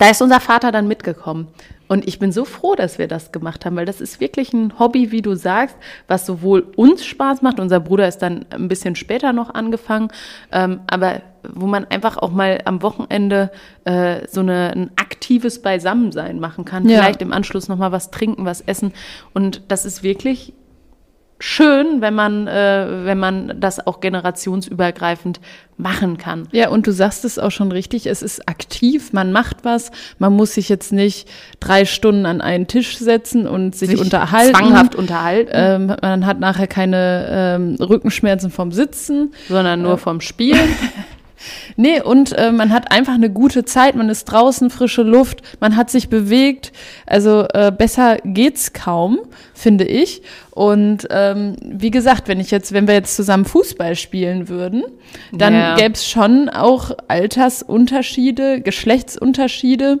da 0.00 0.08
ist 0.08 0.22
unser 0.22 0.40
Vater 0.40 0.72
dann 0.72 0.88
mitgekommen. 0.88 1.48
Und 1.86 2.08
ich 2.08 2.18
bin 2.18 2.32
so 2.32 2.46
froh, 2.46 2.74
dass 2.74 2.98
wir 2.98 3.06
das 3.06 3.32
gemacht 3.32 3.66
haben, 3.66 3.76
weil 3.76 3.84
das 3.84 4.00
ist 4.00 4.18
wirklich 4.18 4.54
ein 4.54 4.78
Hobby, 4.78 5.12
wie 5.12 5.20
du 5.20 5.34
sagst, 5.34 5.76
was 6.08 6.24
sowohl 6.24 6.60
uns 6.76 7.04
Spaß 7.04 7.42
macht. 7.42 7.60
Unser 7.60 7.80
Bruder 7.80 8.08
ist 8.08 8.18
dann 8.18 8.46
ein 8.48 8.68
bisschen 8.68 8.96
später 8.96 9.34
noch 9.34 9.52
angefangen, 9.52 10.08
ähm, 10.52 10.80
aber 10.86 11.20
wo 11.42 11.66
man 11.66 11.84
einfach 11.84 12.16
auch 12.16 12.30
mal 12.30 12.60
am 12.64 12.80
Wochenende 12.80 13.50
äh, 13.84 14.26
so 14.26 14.40
eine, 14.40 14.70
ein 14.70 14.90
aktives 14.96 15.60
Beisammensein 15.60 16.40
machen 16.40 16.64
kann. 16.64 16.88
Ja. 16.88 17.00
Vielleicht 17.00 17.20
im 17.20 17.32
Anschluss 17.32 17.68
noch 17.68 17.76
mal 17.76 17.92
was 17.92 18.10
trinken, 18.10 18.46
was 18.46 18.62
essen. 18.62 18.94
Und 19.34 19.62
das 19.68 19.84
ist 19.84 20.02
wirklich 20.02 20.54
schön, 21.40 22.00
wenn 22.00 22.14
man, 22.14 22.46
äh, 22.46 23.04
wenn 23.04 23.18
man 23.18 23.58
das 23.58 23.84
auch 23.86 24.00
generationsübergreifend 24.00 25.40
machen 25.76 26.18
kann. 26.18 26.46
Ja, 26.52 26.68
und 26.68 26.86
du 26.86 26.92
sagst 26.92 27.24
es 27.24 27.38
auch 27.38 27.50
schon 27.50 27.72
richtig, 27.72 28.06
es 28.06 28.22
ist 28.22 28.48
aktiv, 28.48 29.12
man 29.12 29.32
macht 29.32 29.64
was, 29.64 29.90
man 30.18 30.34
muss 30.34 30.54
sich 30.54 30.68
jetzt 30.68 30.92
nicht 30.92 31.28
drei 31.58 31.86
Stunden 31.86 32.26
an 32.26 32.40
einen 32.40 32.66
Tisch 32.66 32.98
setzen 32.98 33.48
und 33.48 33.74
sich, 33.74 33.98
unterhalten. 33.98 34.54
Zwanghaft 34.54 34.94
unterhalten, 34.94 35.50
Ähm, 35.52 35.96
man 36.02 36.26
hat 36.26 36.38
nachher 36.38 36.66
keine 36.66 37.26
ähm, 37.30 37.76
Rückenschmerzen 37.80 38.50
vom 38.50 38.72
Sitzen. 38.72 39.32
sondern 39.48 39.82
nur 39.82 39.98
vom 39.98 40.20
Spielen. 40.20 40.60
Nee, 41.76 42.00
und 42.02 42.32
äh, 42.32 42.52
man 42.52 42.70
hat 42.72 42.90
einfach 42.92 43.14
eine 43.14 43.30
gute 43.30 43.64
Zeit, 43.64 43.94
man 43.94 44.08
ist 44.08 44.24
draußen, 44.24 44.70
frische 44.70 45.02
Luft, 45.02 45.42
man 45.60 45.76
hat 45.76 45.90
sich 45.90 46.08
bewegt. 46.08 46.72
Also 47.06 47.46
äh, 47.54 47.72
besser 47.76 48.18
geht's 48.24 48.72
kaum, 48.72 49.18
finde 49.54 49.84
ich. 49.84 50.22
Und 50.50 51.06
ähm, 51.10 51.56
wie 51.62 51.90
gesagt, 51.90 52.28
wenn 52.28 52.40
ich 52.40 52.50
jetzt, 52.50 52.72
wenn 52.72 52.86
wir 52.86 52.94
jetzt 52.94 53.16
zusammen 53.16 53.44
Fußball 53.44 53.96
spielen 53.96 54.48
würden, 54.48 54.84
dann 55.32 55.54
Ja. 55.54 55.74
gäbe 55.76 55.94
es 55.94 56.06
schon 56.08 56.48
auch 56.48 56.90
Altersunterschiede, 57.08 58.60
Geschlechtsunterschiede 58.60 60.00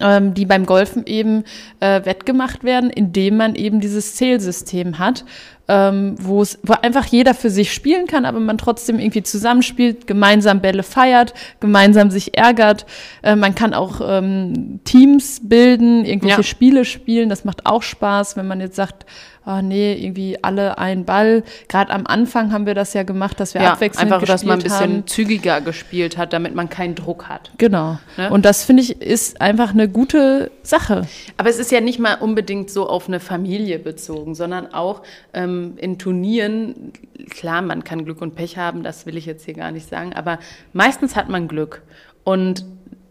ähm, 0.00 0.34
die 0.34 0.46
beim 0.46 0.66
Golfen 0.66 1.04
eben 1.06 1.44
äh, 1.80 2.04
wettgemacht 2.04 2.62
werden, 2.62 2.90
indem 2.90 3.36
man 3.36 3.54
eben 3.56 3.80
dieses 3.80 4.14
Zählsystem 4.14 4.98
hat, 4.98 5.24
ähm, 5.66 6.14
wo 6.20 6.42
es, 6.42 6.58
wo 6.62 6.74
einfach 6.74 7.06
jeder 7.06 7.34
für 7.34 7.50
sich 7.50 7.72
spielen 7.72 8.06
kann, 8.06 8.24
aber 8.24 8.38
man 8.40 8.58
trotzdem 8.58 8.98
irgendwie 8.98 9.22
zusammenspielt, 9.22 10.06
gemeinsam 10.06 10.60
Bälle 10.60 10.82
feiert, 10.82 11.34
gemeinsam 11.58 12.10
sich 12.10 12.36
ärgert. 12.36 12.86
Äh, 13.22 13.36
man 13.36 13.54
kann 13.54 13.74
auch 13.74 14.00
ähm, 14.04 14.80
Teams 14.84 15.40
bilden, 15.42 16.04
irgendwelche 16.04 16.38
Ja. 16.38 16.42
Spiele 16.42 16.84
spielen. 16.84 17.28
Das 17.28 17.44
macht 17.44 17.66
auch 17.66 17.82
Spaß, 17.82 18.36
wenn 18.36 18.46
man 18.46 18.60
jetzt 18.60 18.76
sagt, 18.76 19.06
ah 19.50 19.62
nee, 19.62 19.94
irgendwie 19.94 20.42
alle 20.42 20.78
ein 20.78 21.04
Ball. 21.04 21.42
Gerade 21.68 21.92
am 21.92 22.06
Anfang 22.06 22.52
haben 22.52 22.66
wir 22.66 22.74
das 22.74 22.94
ja 22.94 23.02
gemacht, 23.02 23.40
dass 23.40 23.54
wir 23.54 23.62
Ja, 23.62 23.72
abwechselnd 23.72 24.12
einfach, 24.12 24.26
dass 24.26 24.44
man 24.44 24.58
ein 24.58 24.62
gespielt 24.62 24.78
bisschen 24.78 24.96
haben. 24.98 25.06
zügiger 25.06 25.60
gespielt 25.60 26.16
hat, 26.16 26.32
damit 26.32 26.54
man 26.54 26.68
keinen 26.70 26.94
Druck 26.94 27.28
hat. 27.28 27.50
Genau. 27.58 27.98
Ne? 28.16 28.30
Und 28.30 28.44
das 28.44 28.64
finde 28.64 28.82
ich 28.82 29.00
ist 29.00 29.40
einfach 29.40 29.70
eine 29.70 29.88
gute 29.88 30.50
Sache. 30.62 31.02
Aber 31.36 31.48
es 31.48 31.58
ist 31.58 31.72
ja 31.72 31.80
nicht 31.80 31.98
mal 31.98 32.14
unbedingt 32.14 32.70
so 32.70 32.88
auf 32.88 33.08
eine 33.08 33.18
Familie 33.18 33.78
bezogen, 33.78 34.34
sondern 34.34 34.72
auch 34.72 35.02
ähm, 35.34 35.74
in 35.76 35.98
Turnieren, 35.98 36.92
klar, 37.30 37.62
man 37.62 37.82
kann 37.82 38.04
Glück 38.04 38.22
und 38.22 38.36
Pech 38.36 38.56
haben, 38.56 38.82
das 38.82 39.06
will 39.06 39.16
ich 39.16 39.26
jetzt 39.26 39.44
hier 39.44 39.54
gar 39.54 39.72
nicht 39.72 39.88
sagen, 39.88 40.12
aber 40.12 40.38
meistens 40.72 41.16
hat 41.16 41.28
man 41.28 41.48
Glück 41.48 41.82
und 42.24 42.64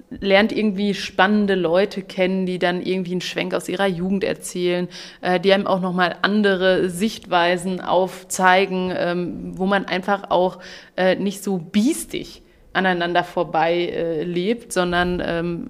lernt 0.10 0.52
irgendwie 0.52 0.94
spannende 0.94 1.56
Leute 1.56 2.02
kennen, 2.02 2.46
die 2.46 2.60
dann 2.60 2.82
irgendwie 2.82 3.12
einen 3.12 3.22
Schwenk 3.22 3.54
aus 3.54 3.70
ihrer 3.70 3.88
Jugend 3.88 4.24
erzählen, 4.24 4.88
äh, 5.22 5.40
die 5.40 5.54
einem 5.54 5.68
auch 5.68 5.82
nochmal 5.82 6.16
andere 6.22 6.90
Sichtweisen 6.90 7.80
aufzeigen, 7.82 8.92
ähm, 8.96 9.58
wo 9.58 9.66
man 9.66 9.86
einfach 9.86 10.32
auch 10.32 10.60
äh, 10.98 11.16
nicht 11.16 11.44
so 11.44 11.58
biestig 11.58 12.42
aneinander 12.74 13.24
vorbei 13.24 13.88
äh, 13.88 14.24
lebt, 14.24 14.74
sondern 14.74 15.22
ähm, 15.26 15.68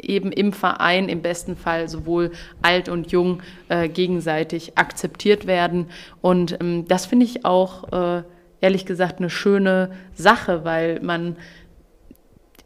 eben 0.00 0.32
im 0.32 0.52
Verein 0.52 1.08
im 1.08 1.22
besten 1.22 1.56
Fall 1.56 1.88
sowohl 1.88 2.32
alt 2.62 2.88
und 2.88 3.10
jung 3.12 3.42
äh, 3.68 3.88
gegenseitig 3.88 4.76
akzeptiert 4.76 5.46
werden. 5.46 5.86
Und 6.20 6.58
ähm, 6.60 6.86
das 6.86 7.06
finde 7.06 7.24
ich 7.24 7.44
auch 7.44 7.92
äh, 7.92 8.22
ehrlich 8.60 8.86
gesagt 8.86 9.18
eine 9.18 9.30
schöne 9.30 9.90
Sache, 10.14 10.64
weil 10.64 11.00
man 11.00 11.36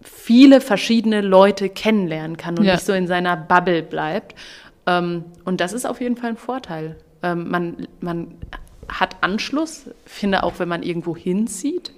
viele 0.03 0.61
verschiedene 0.61 1.21
Leute 1.21 1.69
kennenlernen 1.69 2.37
kann 2.37 2.59
und 2.59 2.65
Ja. 2.65 2.75
nicht 2.75 2.87
so 2.87 2.93
in 2.93 3.07
seiner 3.07 3.37
Bubble 3.37 3.83
bleibt. 3.83 4.35
Ähm, 4.87 5.25
und 5.45 5.61
das 5.61 5.73
ist 5.73 5.87
auf 5.87 6.01
jeden 6.01 6.17
Fall 6.17 6.31
ein 6.31 6.37
Vorteil. 6.37 6.97
Ähm, 7.23 7.51
man, 7.51 7.89
man 8.01 8.29
hat 8.89 9.17
Anschluss, 9.23 9.91
finde 10.07 10.43
auch, 10.45 10.59
wenn 10.59 10.69
man 10.69 10.83
irgendwo 10.83 11.17
hinzieht. 11.17 11.93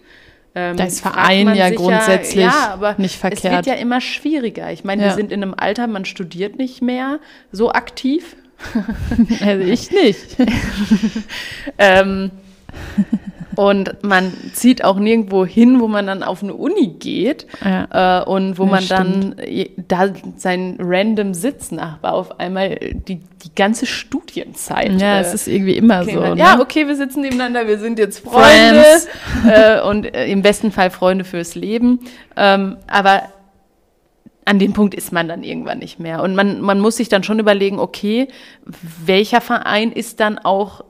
Ähm, 0.55 0.77
Da 0.77 0.85
ist 0.85 1.01
Verein 1.01 1.55
ja 1.55 1.71
grundsätzlich 1.71 2.45
ja, 2.45 2.71
aber 2.73 2.95
nicht 2.99 3.17
Es 3.17 3.23
wird 3.23 3.39
verkehrt. 3.39 3.67
ja 3.67 3.75
immer 3.75 4.01
schwieriger. 4.01 4.73
Ich 4.73 4.83
meine, 4.83 5.03
wir 5.03 5.09
Ja. 5.11 5.15
sind 5.15 5.31
in 5.31 5.43
einem 5.45 5.55
Alter, 5.57 5.87
man 5.87 6.05
studiert 6.05 6.57
nicht 6.59 6.83
mehr 6.83 7.21
so 7.53 7.71
aktiv. 7.73 8.35
Also 9.41 9.65
ich 9.65 9.91
nicht. 9.93 10.37
Ähm, 11.79 12.31
und 13.61 14.03
man 14.03 14.33
zieht 14.55 14.83
auch 14.85 14.99
nirgendwo 14.99 15.45
hin, 15.45 15.81
wo 15.81 15.87
man 15.87 16.07
dann 16.07 16.23
auf 16.23 16.43
eine 16.43 16.55
Uni 16.55 16.95
geht 16.99 17.47
Ja. 17.63 18.23
äh, 18.23 18.25
und 18.25 18.59
wo 18.59 18.65
Ja, 18.65 18.71
man 18.71 18.89
dann 18.89 19.39
äh, 19.39 19.69
da 19.77 20.09
seinen 20.39 20.79
random 20.81 21.35
Sitznachbar 21.35 22.15
auf 22.15 22.41
einmal 22.41 22.79
die, 23.07 23.17
die 23.17 23.55
ganze 23.55 23.85
Studienzeit. 23.85 24.99
Ja, 24.99 25.19
äh, 25.19 25.21
es 25.21 25.35
ist 25.35 25.47
irgendwie 25.47 25.77
immer 25.77 26.05
so. 26.05 26.09
kennenlernt. 26.09 26.39
Ne? 26.39 26.43
Ja, 26.43 26.59
okay, 26.59 26.89
wir 26.89 26.97
sitzen 26.97 27.21
nebeneinander, 27.21 27.69
wir 27.69 27.79
sind 27.79 27.99
jetzt 27.99 28.25
Freunde 28.25 28.83
äh, 29.47 29.83
und 29.83 30.07
äh, 30.15 30.27
im 30.29 30.41
besten 30.41 30.73
Fall 30.73 30.89
Freunde 30.89 31.25
fürs 31.25 31.55
Leben. 31.55 32.01
Ähm, 32.39 32.79
aber 32.87 33.25
an 34.47 34.59
dem 34.59 34.73
Punkt 34.73 34.95
ist 34.95 35.13
man 35.13 35.29
dann 35.29 35.43
irgendwann 35.43 35.81
nicht 35.81 36.01
mehr. 36.01 36.23
Und 36.23 36.35
man, 36.35 36.63
man 36.63 36.81
muss 36.81 36.97
sich 36.97 37.11
dann 37.11 37.25
schon 37.25 37.39
überlegen, 37.39 37.79
okay, 37.79 38.29
welcher 39.05 39.43
Verein 39.43 39.93
ist 39.93 40.19
dann 40.19 40.39
auch 40.39 40.83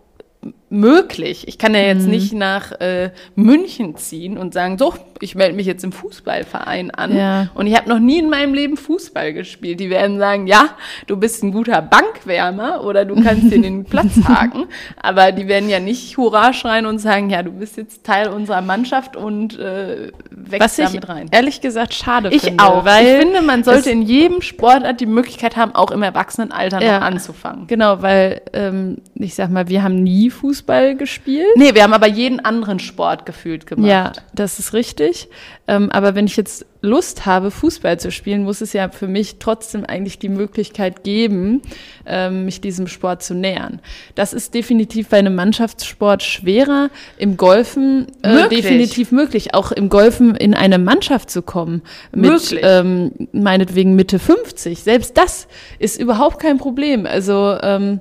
möglich? 0.71 1.47
Ich 1.49 1.59
kann 1.59 1.75
ja 1.75 1.81
jetzt 1.81 2.05
Mhm. 2.05 2.11
nicht 2.11 2.33
nach 2.33 2.73
äh, 2.81 3.11
München 3.35 3.97
ziehen 3.97 4.39
und 4.39 4.55
sagen, 4.55 4.79
so, 4.79 4.95
ich 5.21 5.35
melde 5.35 5.55
mich 5.57 5.67
jetzt 5.67 5.85
im 5.85 5.93
Fußballverein 5.93 6.91
an. 6.93 7.15
Ja. 7.17 7.49
Und 7.55 7.67
ich 7.67 7.77
habe 7.77 7.89
noch 7.89 7.99
nie 7.99 8.19
in 8.21 8.31
meinem 8.31 8.55
Leben 8.55 8.77
Fußball 8.79 9.33
gespielt. 9.35 9.79
Die 9.81 9.91
werden 9.91 10.19
sagen, 10.19 10.47
ja, 10.47 10.71
du 11.07 11.17
bist 11.19 11.43
ein 11.43 11.53
guter 11.53 11.83
Bankwärmer 11.83 12.85
oder 12.85 13.05
du 13.05 13.23
kannst 13.23 13.53
dir 13.53 13.61
den 13.61 13.85
Platz 13.91 14.13
haken. 14.27 14.65
Aber 15.03 15.33
die 15.33 15.47
werden 15.49 15.69
ja 15.69 15.81
nicht 15.81 16.17
Hurra 16.17 16.53
schreien 16.53 16.87
und 16.87 16.99
sagen, 17.01 17.29
ja, 17.29 17.43
du 17.43 17.51
bist 17.53 17.77
jetzt 17.77 18.05
Teil 18.05 18.29
unserer 18.29 18.63
Mannschaft 18.63 19.17
und 19.17 19.59
äh, 19.59 20.11
wächst 20.31 20.79
Was 20.79 20.93
damit 20.93 21.09
rein. 21.09 21.27
ehrlich 21.33 21.61
gesagt 21.61 21.93
schade 21.93 22.31
Ich 22.33 22.43
finde. 22.43 22.65
auch. 22.65 22.85
Weil 22.85 23.07
ich 23.07 23.17
finde, 23.25 23.43
man 23.43 23.65
sollte 23.65 23.91
in 23.91 24.03
jedem 24.03 24.41
Sportart 24.41 25.01
die 25.01 25.07
Möglichkeit 25.07 25.57
haben, 25.57 25.75
auch 25.75 25.91
im 25.91 26.03
Erwachsenenalter 26.03 26.81
Ja. 26.83 27.01
noch 27.01 27.07
anzufangen. 27.07 27.67
Genau, 27.67 28.01
weil 28.01 28.41
ähm, 28.53 28.99
ich 29.17 29.35
sag 29.35 29.51
mal, 29.51 29.69
wir 29.69 29.83
haben 29.83 30.03
nie 30.03 30.31
Fußball 30.31 30.60
gespielt. 30.67 31.57
Nee, 31.57 31.75
wir 31.75 31.83
haben 31.83 31.93
aber 31.93 32.07
jeden 32.07 32.41
anderen 32.41 32.79
Sport 32.79 33.27
gefühlt 33.27 33.67
gemacht. 33.67 33.89
Ja, 33.89 34.13
das 34.35 34.59
ist 34.59 34.73
richtig. 34.73 35.29
Ähm, 35.67 35.91
aber 35.91 36.15
wenn 36.15 36.27
ich 36.27 36.37
jetzt 36.37 36.67
Lust 36.83 37.27
habe, 37.27 37.51
Fußball 37.51 38.01
zu 38.01 38.11
spielen, 38.11 38.43
muss 38.43 38.61
es 38.61 38.73
ja 38.73 38.89
für 38.89 39.07
mich 39.07 39.37
trotzdem 39.39 39.85
eigentlich 39.85 40.19
die 40.19 40.29
Möglichkeit 40.29 41.05
geben, 41.05 41.63
ähm, 42.07 42.47
mich 42.47 42.61
diesem 42.61 42.87
Sport 42.87 43.23
zu 43.23 43.35
nähern. 43.35 43.81
Das 44.15 44.33
ist 44.33 44.55
definitiv 44.55 45.09
bei 45.09 45.19
einem 45.19 45.35
Mannschaftssport 45.35 46.23
schwerer. 46.23 46.91
Im 47.19 47.37
Golfen 47.37 48.07
äh, 48.23 48.35
Möglich. 48.35 48.63
definitiv 48.63 49.13
möglich. 49.13 49.55
Auch 49.55 49.73
im 49.73 49.89
Golfen 49.89 50.35
in 50.35 50.55
eine 50.55 50.79
Mannschaft 50.79 51.31
zu 51.31 51.43
kommen. 51.43 51.83
Mit 52.13 52.31
Möglich. 52.31 52.61
ähm, 52.63 53.13
meinetwegen 53.33 53.95
Mitte 53.95 54.19
50. 54.19 54.83
Selbst 54.83 55.17
das 55.17 55.49
ist 55.79 56.01
überhaupt 56.01 56.41
kein 56.41 56.59
Problem. 56.59 57.07
Also 57.07 57.57
ähm, 57.63 58.01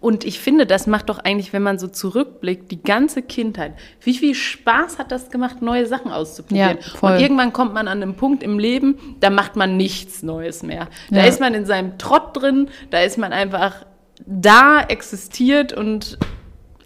Und 0.00 0.24
ich 0.24 0.38
finde, 0.40 0.66
das 0.66 0.86
macht 0.86 1.08
doch 1.08 1.18
eigentlich, 1.18 1.52
wenn 1.52 1.62
man 1.62 1.78
so 1.78 1.88
zurückblickt, 1.88 2.70
die 2.70 2.82
ganze 2.82 3.22
Kindheit. 3.22 3.72
Wie 4.00 4.14
viel 4.14 4.34
Spaß 4.34 4.98
hat 4.98 5.12
das 5.12 5.30
gemacht, 5.30 5.62
neue 5.62 5.86
Sachen 5.86 6.10
auszuprobieren? 6.12 6.78
Ja. 6.80 7.08
Und 7.08 7.20
irgendwann 7.20 7.52
kommt 7.52 7.74
man 7.74 7.88
an 7.88 8.02
einen 8.02 8.14
Punkt 8.14 8.42
im 8.42 8.58
Leben, 8.58 8.98
da 9.20 9.30
macht 9.30 9.56
man 9.56 9.76
nichts 9.76 10.22
Neues 10.22 10.62
mehr. 10.62 10.88
Da 11.10 11.18
Ja. 11.18 11.24
ist 11.26 11.40
man 11.40 11.54
in 11.54 11.66
seinem 11.66 11.98
Trott 11.98 12.36
drin, 12.36 12.68
da 12.90 13.00
ist 13.02 13.18
man 13.18 13.32
einfach 13.32 13.86
da, 14.26 14.80
existiert 14.80 15.72
und 15.72 16.18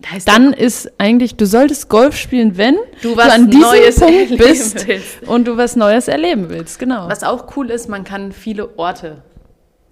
da 0.02 0.16
ist 0.16 0.26
dann 0.28 0.52
ist 0.52 0.90
eigentlich, 0.98 1.36
du 1.36 1.46
solltest 1.46 1.88
Golf 1.88 2.16
spielen, 2.16 2.56
wenn 2.58 2.76
Du 3.02 3.16
was 3.16 3.30
an 3.30 3.48
diesem 3.50 3.60
Neues 3.70 4.00
Punkt 4.00 4.36
bist 4.36 4.86
willst. 4.88 5.22
und 5.28 5.46
du 5.46 5.56
was 5.56 5.76
Neues 5.76 6.08
erleben 6.08 6.50
willst, 6.50 6.78
genau. 6.78 7.08
Was 7.08 7.22
auch 7.22 7.56
cool 7.56 7.70
ist, 7.70 7.88
man 7.88 8.02
kann 8.04 8.32
viele 8.32 8.76
Orte 8.78 9.22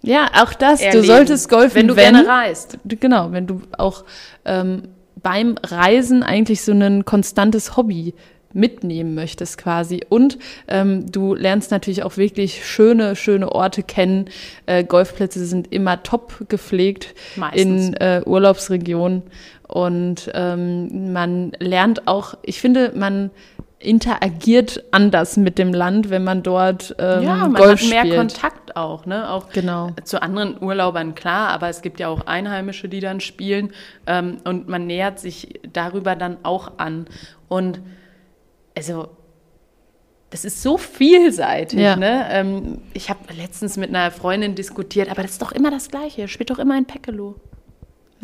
ja, 0.03 0.29
auch 0.43 0.55
das. 0.55 0.81
erleben. 0.81 1.03
Du 1.03 1.13
solltest 1.13 1.49
golfen, 1.49 1.77
wenn 1.77 1.89
du 1.89 1.97
wenn, 1.97 2.15
gerne 2.15 2.29
reist. 2.29 2.79
Genau, 2.85 3.33
wenn 3.33 3.47
du 3.47 3.63
auch 3.77 4.05
ähm, 4.45 4.89
beim 5.23 5.57
Reisen 5.63 6.23
eigentlich 6.23 6.63
so 6.63 6.73
ein 6.73 7.05
konstantes 7.05 7.77
Hobby 7.77 8.15
mitnehmen 8.53 9.15
möchtest 9.15 9.59
quasi. 9.59 10.01
Und 10.09 10.39
ähm, 10.69 11.11
du 11.11 11.35
lernst 11.35 11.71
natürlich 11.71 12.03
auch 12.03 12.17
wirklich 12.17 12.67
schöne, 12.67 13.15
schöne 13.17 13.53
Orte 13.53 13.83
kennen. 13.83 14.29
Äh, 14.67 14.85
Golfplätze 14.85 15.45
sind 15.45 15.73
immer 15.73 16.03
top 16.03 16.49
gepflegt 16.49 17.15
Meistens. 17.37 17.89
in 17.89 17.95
äh, 17.95 18.23
Urlaubsregionen. 18.25 19.23
Und 19.69 20.31
ähm, 20.35 21.13
man 21.13 21.53
lernt 21.61 22.09
auch, 22.09 22.35
ich 22.43 22.61
finde, 22.61 22.93
man 22.97 23.31
interagiert 23.79 24.85
anders 24.91 25.37
mit 25.37 25.59
dem 25.59 25.73
Land, 25.73 26.11
wenn 26.11 26.23
man 26.23 26.43
dort 26.43 26.95
ähm, 26.99 27.23
ja, 27.23 27.37
man 27.37 27.55
Golf 27.55 27.81
hat 27.81 27.89
mehr 27.89 28.01
spielt. 28.01 28.17
Kontakt 28.17 28.60
auch, 28.77 29.07
ne? 29.07 29.31
Auch 29.31 29.51
Genau. 29.51 29.91
zu 30.05 30.23
anderen 30.23 30.63
Urlaubern 30.63 31.15
klar, 31.15 31.49
aber 31.49 31.69
es 31.69 31.83
gibt 31.83 32.01
ja 32.01 32.09
auch 32.09 32.27
Einheimische, 32.27 32.89
die 32.89 33.01
dann 33.01 33.21
spielen 33.21 33.73
ähm, 34.07 34.39
und 34.45 34.69
man 34.69 34.87
nähert 34.87 35.19
sich 35.19 35.61
darüber 35.73 36.17
dann 36.17 36.39
auch 36.43 36.73
an. 36.79 37.07
Und 37.49 37.81
also 38.77 39.09
das 40.31 40.45
ist 40.45 40.63
so 40.63 40.79
vielseitig. 40.79 41.81
Ja. 41.81 41.97
Ne? 41.97 42.27
Ähm, 42.31 42.83
ich 42.95 43.11
habe 43.11 43.21
letztens 43.35 43.77
mit 43.77 43.89
einer 43.91 44.11
Freundin 44.13 44.55
diskutiert, 44.55 45.11
aber 45.11 45.23
das 45.23 45.33
ist 45.33 45.43
doch 45.43 45.53
immer 45.53 45.71
das 45.71 45.89
Gleiche. 45.91 46.29
Spielt 46.29 46.51
doch 46.51 46.59
immer 46.61 46.75
ein 46.75 46.87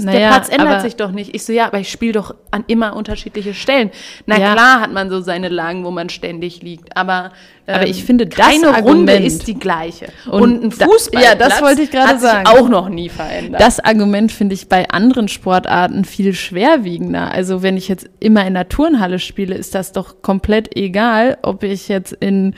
Päckelo. 0.04 0.18
der 0.18 0.28
Platz 0.28 0.48
ändert 0.48 0.82
sich 0.82 0.96
doch 0.96 1.10
nicht. 1.10 1.34
Ich 1.34 1.44
so, 1.44 1.52
ja, 1.52 1.66
aber 1.66 1.78
ich 1.80 1.90
spiele 1.90 2.12
doch 2.12 2.34
an 2.50 2.64
immer 2.66 2.94
unterschiedliche 2.96 3.54
Stellen. 3.54 3.90
Na 4.26 4.38
Ja. 4.38 4.52
klar 4.52 4.80
hat 4.80 4.92
man 4.92 5.08
so 5.10 5.20
seine 5.20 5.48
Lagen, 5.48 5.84
wo 5.84 5.90
man 5.90 6.08
ständig 6.10 6.62
liegt, 6.62 6.96
aber, 6.96 7.32
ähm, 7.66 7.74
Aber 7.76 7.86
ich 7.86 8.04
finde, 8.04 8.26
das 8.26 8.38
keine 8.38 8.66
Runde 8.68 9.12
Argument- 9.12 9.26
ist 9.26 9.46
die 9.48 9.58
gleiche. 9.58 10.06
Und 10.30 10.42
Und, 10.42 10.62
ein 10.64 10.78
da- 10.78 10.84
Fußball 10.86 11.22
ja, 11.22 11.34
das 11.34 11.60
wollte 11.62 11.82
ich 11.82 11.90
gerade 11.90 12.08
hat 12.08 12.20
sich 12.20 12.28
sagen. 12.30 12.46
auch 12.46 12.68
noch 12.68 12.88
nie 12.88 13.08
verändert. 13.08 13.60
Das 13.60 13.80
Argument 13.80 14.30
finde 14.32 14.54
ich 14.54 14.68
bei 14.68 14.88
anderen 14.90 15.28
Sportarten 15.28 16.04
viel 16.04 16.34
schwerwiegender. 16.34 17.30
Also 17.32 17.62
wenn 17.62 17.76
ich 17.76 17.88
jetzt 17.88 18.08
immer 18.20 18.46
in 18.46 18.54
der 18.54 18.68
Turnhalle 18.68 19.18
spiele, 19.18 19.54
ist 19.54 19.74
das 19.74 19.92
doch 19.92 20.22
komplett 20.22 20.76
egal, 20.76 21.38
ob 21.42 21.62
ich 21.62 21.88
jetzt 21.88 22.12
in 22.12 22.54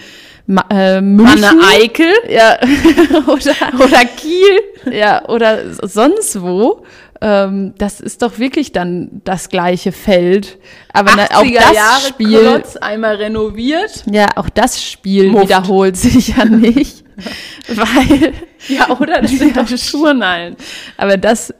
Ma 0.46 0.64
äh, 0.70 1.00
München 1.02 1.44
Anne 1.44 1.60
Eickel 1.74 2.10
ja, 2.28 2.58
oder, 3.26 3.84
oder 3.84 4.04
Kiel. 4.16 4.92
ja, 4.94 5.26
oder 5.28 5.58
sonst 5.86 6.40
wo. 6.40 6.84
Ähm, 7.20 7.74
das 7.78 8.00
ist 8.00 8.22
doch 8.22 8.38
wirklich 8.38 8.72
dann 8.72 9.20
das 9.24 9.48
gleiche 9.48 9.92
Feld. 9.92 10.58
Aber 10.92 11.12
na, 11.16 11.24
auch 11.36 11.42
80er 11.42 11.54
das 11.54 11.72
Jahre 11.74 12.00
Spiel, 12.08 12.40
Klotz, 12.40 12.76
einmal 12.76 13.16
renoviert. 13.16 14.04
ja, 14.10 14.28
auch 14.36 14.48
das 14.48 14.82
Spiel 14.82 15.30
Muft. 15.30 15.44
wiederholt 15.44 15.96
sich 15.96 16.36
ja 16.36 16.44
nicht, 16.44 17.04
weil 17.68 18.32
Ja, 18.68 18.98
oder? 18.98 19.20
Das 19.22 19.32
sind 19.32 19.56
doch 19.56 19.66
Turnhallen. 19.90 20.56
Aber 20.96 21.16
das, 21.16 21.52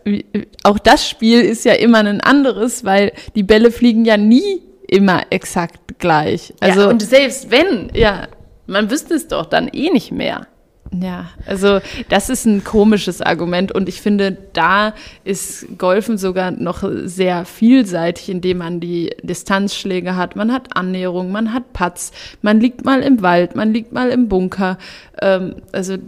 auch 0.62 0.78
das 0.78 1.08
Spiel 1.08 1.40
ist 1.40 1.64
ja 1.64 1.74
immer 1.74 1.98
ein 1.98 2.20
anderes, 2.20 2.84
weil 2.84 3.12
die 3.34 3.42
Bälle 3.42 3.70
fliegen 3.70 4.04
ja 4.04 4.16
nie 4.16 4.62
immer 4.86 5.22
exakt 5.30 5.98
gleich. 5.98 6.54
Also, 6.60 6.72
Also, 6.72 6.80
ja, 6.82 6.88
und 6.88 7.02
selbst 7.02 7.50
wenn, 7.50 7.90
ja, 7.94 8.28
man 8.66 8.90
wüsste 8.90 9.14
es 9.14 9.28
doch 9.28 9.46
dann 9.46 9.68
eh 9.68 9.90
nicht 9.90 10.12
mehr. 10.12 10.46
Ja, 10.92 11.26
also 11.46 11.80
das 12.08 12.30
ist 12.30 12.46
ein 12.46 12.64
komisches 12.64 13.20
Argument 13.20 13.72
und 13.72 13.88
ich 13.88 14.00
finde, 14.00 14.36
da 14.52 14.94
ist 15.24 15.66
Golfen 15.76 16.16
sogar 16.16 16.50
noch 16.50 16.82
sehr 17.04 17.44
vielseitig, 17.44 18.30
indem 18.30 18.58
man 18.58 18.80
die 18.80 19.10
Distanzschläge 19.22 20.16
hat, 20.16 20.36
man 20.36 20.52
hat 20.52 20.76
Annäherung, 20.76 21.30
man 21.30 21.52
hat 21.52 21.72
Putts, 21.72 22.12
man 22.42 22.60
liegt 22.60 22.84
mal 22.84 23.02
im 23.02 23.22
Wald, 23.22 23.54
man 23.54 23.72
liegt 23.72 23.92
mal 23.92 24.10
im 24.10 24.28
Bunker. 24.28 24.78
Ähm, 25.20 25.56
also 25.72 25.98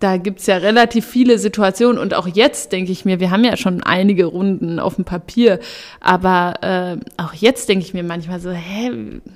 da 0.00 0.16
gibt's 0.16 0.46
ja 0.46 0.56
relativ 0.56 1.06
viele 1.06 1.38
Situationen 1.38 1.98
und 1.98 2.14
auch 2.14 2.26
jetzt 2.26 2.72
denke 2.72 2.90
ich 2.90 3.04
mir, 3.04 3.20
wir 3.20 3.30
haben 3.30 3.44
ja 3.44 3.58
schon 3.58 3.82
einige 3.82 4.24
Runden 4.24 4.78
auf 4.78 4.94
dem 4.94 5.04
Papier, 5.04 5.60
aber 6.00 6.54
äh, 6.62 7.22
auch 7.22 7.34
jetzt 7.34 7.68
denke 7.68 7.84
ich 7.84 7.92
mir 7.92 8.02
manchmal 8.02 8.40
so, 8.40 8.50
hä, 8.50 8.90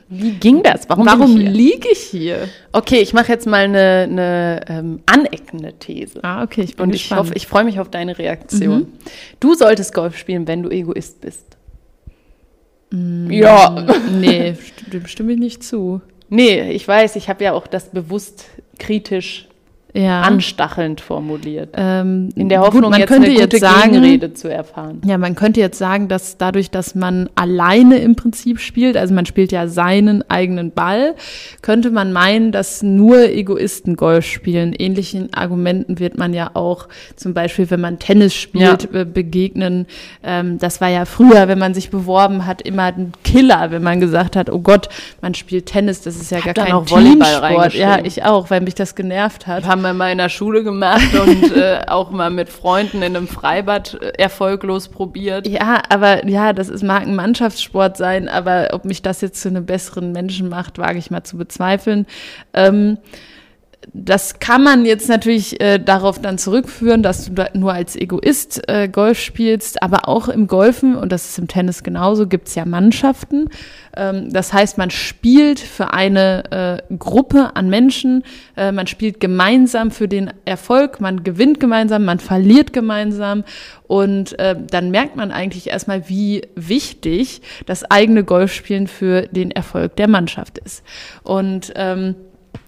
Wie 0.09 0.33
ging 0.33 0.63
das? 0.63 0.89
Warum, 0.89 1.07
warum 1.07 1.39
ich 1.39 1.51
liege 1.51 1.89
ich 1.93 1.99
hier? 2.01 2.49
Okay, 2.73 3.01
ich 3.01 3.13
mache 3.13 3.31
jetzt 3.31 3.47
mal 3.47 3.65
eine, 3.65 4.09
eine 4.11 4.61
ähm, 4.69 5.01
aneckende 5.05 5.75
These. 5.79 6.25
Ah, 6.25 6.43
okay, 6.43 6.63
ich 6.63 6.77
bin 6.77 6.85
Und 6.85 6.95
ich 6.95 7.03
gespannt. 7.03 7.21
hoffe, 7.21 7.35
ich 7.35 7.47
freue 7.47 7.65
mich 7.65 7.79
auf 7.79 7.91
deine 7.91 8.19
Reaktion. 8.19 8.87
Du 9.41 9.55
solltest 9.55 9.93
Golf 9.93 10.17
spielen, 10.17 10.49
wenn 10.49 10.63
du 10.63 10.71
Egoist 10.71 11.21
bist. 11.21 11.59
Ja. 12.91 13.87
nee, 14.19 14.55
dem 14.91 15.07
stimme 15.07 15.35
ich 15.35 15.39
nicht 15.39 15.63
zu. 15.63 16.01
Nee, 16.31 16.71
ich 16.71 16.89
weiß, 16.89 17.17
ich 17.17 17.29
habe 17.29 17.45
ja 17.45 17.53
auch 17.53 17.67
das 17.67 17.91
bewusst 17.91 18.47
kritisch 18.79 19.49
Ja. 19.97 20.23
anstachelnd 20.23 21.01
formuliert. 21.01 21.71
ähm, 21.75 22.29
In 22.35 22.49
der 22.49 22.63
Hoffnung, 22.63 22.83
gut, 22.83 22.91
man 22.91 23.01
jetzt 23.01 23.09
könnte 23.09 23.29
eine 23.29 23.41
gute 23.41 23.57
jetzt 23.57 23.61
sagen, 23.61 23.93
Gegenrede 23.93 24.35
zu 24.35 24.53
erfahren. 24.53 25.01
Ja, 25.07 25.19
man 25.19 25.37
könnte 25.37 25.61
jetzt 25.61 25.79
sagen, 25.79 26.09
dass 26.09 26.37
dadurch, 26.37 26.73
dass 26.73 26.97
man 26.97 27.29
alleine 27.37 27.99
im 27.99 28.17
Prinzip 28.17 28.59
spielt, 28.59 28.97
also 28.97 29.15
man 29.15 29.25
spielt 29.25 29.53
ja 29.53 29.69
seinen 29.69 30.29
eigenen 30.29 30.73
Ball, 30.73 31.15
könnte 31.63 31.93
man 31.93 32.13
meinen, 32.13 32.51
dass 32.51 32.83
nur 32.83 33.29
Egoisten 33.31 33.95
Golf 33.95 34.27
spielen. 34.27 34.73
Ähnlichen 34.73 35.33
Argumenten 35.33 36.01
wird 36.01 36.19
man 36.19 36.35
ja 36.35 36.51
auch 36.55 36.89
zum 37.15 37.33
Beispiel, 37.33 37.71
wenn 37.71 37.81
man 37.81 38.01
Tennis 38.01 38.35
spielt, 38.35 38.93
äh, 38.93 39.05
begegnen. 39.05 39.87
Ähm, 40.25 40.59
das 40.59 40.81
war 40.81 40.89
ja 40.89 41.05
früher, 41.05 41.47
wenn 41.47 41.61
man 41.61 41.73
sich 41.73 41.91
beworben 41.91 42.47
hat, 42.47 42.63
immer 42.63 42.85
ein 42.85 43.13
Killer, 43.23 43.71
wenn 43.71 43.85
man 43.85 44.01
gesagt 44.01 44.35
hat, 44.35 44.51
oh 44.51 44.59
Gott, 44.59 44.89
man 45.23 45.35
spielt 45.35 45.67
Tennis, 45.67 46.01
das 46.01 46.17
ist 46.17 46.33
ja 46.33 46.39
hab 46.39 46.55
gar 46.57 46.67
kein 46.67 46.91
Volleyball 46.91 47.41
Teamsport. 47.41 47.75
Ja, 47.75 47.99
ich 48.05 48.25
auch, 48.25 48.51
weil 48.51 48.61
mich 48.61 48.75
das 48.75 48.97
genervt 48.97 49.47
hat. 49.47 49.67
Haben 49.67 49.84
wir 49.85 49.95
mal 49.95 50.11
in 50.11 50.19
der 50.19 50.29
Schule 50.29 50.65
gemacht 50.65 51.15
und 51.21 51.57
äh, 51.57 51.83
auch 51.87 52.11
mal 52.11 52.31
mit 52.31 52.49
Freunden 52.49 52.99
in 52.99 53.17
einem 53.17 53.29
Freibad 53.29 53.95
äh, 53.95 54.13
erfolglos 54.19 54.89
probiert. 54.89 55.47
Ja, 55.47 55.83
aber 55.89 56.27
ja, 56.27 56.53
das 56.53 56.69
ist, 56.69 56.83
mag 56.83 57.03
ein 57.03 57.15
Mannschaftssport 57.15 57.97
sein, 57.97 58.29
aber 58.29 58.71
ob 58.73 58.85
mich 58.85 59.03
das 59.03 59.21
jetzt 59.21 59.41
zu 59.41 59.49
einem 59.49 59.67
besseren 59.67 60.13
Menschen 60.13 60.49
macht, 60.49 60.79
wage 60.79 60.99
ich 60.99 61.11
mal 61.11 61.25
zu 61.25 61.37
bezweifeln. 61.37 62.07
Ähm, 62.53 62.99
das 63.93 64.39
kann 64.39 64.63
man 64.63 64.85
jetzt 64.85 65.09
natürlich 65.09 65.61
äh, 65.61 65.79
darauf 65.79 66.21
dann 66.21 66.39
zurückführen, 66.39 67.03
dass 67.03 67.27
du 67.27 67.33
da 67.33 67.49
nur 67.55 67.73
als 67.73 67.97
Egoist 67.97 68.69
äh, 68.69 68.89
Golf 68.89 69.19
spielst, 69.19 69.83
aber 69.83 70.09
auch 70.09 70.29
im 70.29 70.47
Golfen, 70.47 70.97
und 70.97 71.13
das 71.13 71.29
ist 71.29 71.39
im 71.39 71.49
Tennis 71.49 71.83
genauso, 71.83 72.27
gibt's 72.27 72.55
ja 72.55 72.65
Mannschaften. 72.65 73.51
Ähm, 73.97 74.33
das 74.33 74.53
heißt, 74.53 74.79
man 74.79 74.91
spielt 74.91 75.61
für 75.61 75.93
eine 75.93 76.83
äh, 76.91 76.95
Gruppe 76.97 77.53
an 77.55 77.69
Menschen, 77.69 78.25
äh, 78.57 78.73
man 78.73 78.87
spielt 78.87 79.21
gemeinsam 79.21 79.91
für 79.91 80.09
den 80.09 80.33
Erfolg, 80.45 81.01
man 81.01 81.25
gewinnt 81.25 81.61
gemeinsam, 81.61 82.05
man 82.05 82.19
verliert 82.19 82.73
gemeinsam 82.73 83.45
und 83.87 84.39
äh, 84.39 84.57
dann 84.71 84.91
merkt 84.91 85.17
man 85.17 85.31
eigentlich 85.31 85.69
erstmal, 85.69 86.09
wie 86.09 86.43
wichtig 86.55 87.43
das 87.67 87.91
eigene 87.91 88.25
Golfspielen 88.25 88.87
für 88.87 89.23
den 89.23 89.51
Erfolg 89.51 89.97
der 89.97 90.09
Mannschaft 90.09 90.59
ist. 90.59 90.83
Und 91.23 91.73
ähm, 91.77 92.15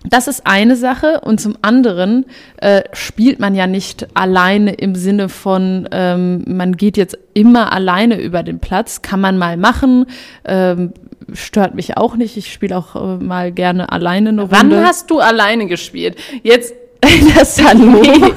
das 0.08 0.28
ist 0.28 0.46
eine 0.46 0.76
Sache 0.76 1.20
und 1.20 1.40
zum 1.40 1.56
anderen 1.62 2.26
äh, 2.58 2.82
spielt 2.92 3.40
man 3.40 3.54
ja 3.54 3.66
nicht 3.66 4.06
alleine 4.16 4.74
im 4.74 4.94
Sinne 4.94 5.28
von, 5.28 5.88
ähm, 5.90 6.44
man 6.46 6.76
geht 6.76 6.96
jetzt 6.96 7.18
immer 7.34 7.72
alleine 7.72 8.20
über 8.20 8.42
den 8.42 8.60
Platz, 8.60 9.02
kann 9.02 9.20
man 9.20 9.36
mal 9.36 9.56
machen, 9.56 10.06
ähm, 10.44 10.92
stört 11.32 11.74
mich 11.74 11.96
auch 11.96 12.16
nicht. 12.16 12.36
Ich 12.36 12.52
spiele 12.52 12.76
auch 12.76 12.94
äh, 12.96 13.22
mal 13.22 13.52
gerne 13.52 13.90
alleine 13.92 14.30
eine 14.30 14.50
Wann 14.50 14.72
Runde. 14.72 14.84
hast 14.86 15.10
du 15.10 15.18
alleine 15.20 15.66
gespielt? 15.66 16.16
Jetzt 16.42 16.74
das 17.36 17.62
Hallo? 17.64 18.00
Nee, 18.02 18.32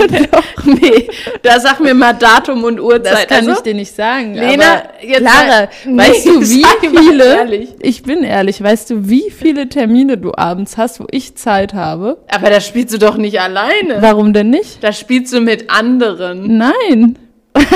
nee, 0.82 1.08
da 1.43 1.60
sag 1.60 1.80
mir 1.80 1.93
mal 1.93 2.13
Datum 2.13 2.63
und 2.65 2.80
Uhrzeit. 2.80 3.13
Das 3.13 3.28
kann 3.28 3.38
Also, 3.47 3.52
ich 3.54 3.60
dir 3.60 3.73
nicht 3.73 3.95
sagen. 3.95 4.34
Lena, 4.36 4.84
jetzt 5.02 5.21
Lara, 5.21 5.49
sei- 5.49 5.69
weißt 5.95 6.25
Nee, 6.25 6.32
du, 6.34 6.41
wie 6.41 6.62
mal 6.62 7.04
viele, 7.04 7.23
ehrlich. 7.36 7.69
ich 7.80 8.04
bin 8.04 8.23
ehrlich, 8.23 8.62
weißt 8.62 8.89
du, 8.89 9.10
wie 9.10 9.32
viele 9.32 9.69
Termine 9.69 10.17
du 10.17 10.34
abends 10.36 10.78
hast, 10.78 10.99
wo 10.99 11.06
ich 11.10 11.36
Zeit 11.36 11.73
habe? 11.73 12.17
Aber 12.30 12.49
da 12.49 12.60
spielst 12.60 12.93
du 12.93 12.99
doch 12.99 13.15
nicht 13.17 13.39
alleine. 13.39 14.02
Warum 14.02 14.34
denn 14.34 14.49
nicht? 14.49 14.84
Da 14.84 14.91
spielst 14.91 15.32
du 15.34 15.39
mit 15.39 15.69
anderen. 15.71 16.58
Nein. 16.58 17.17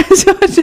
Also, 0.10 0.62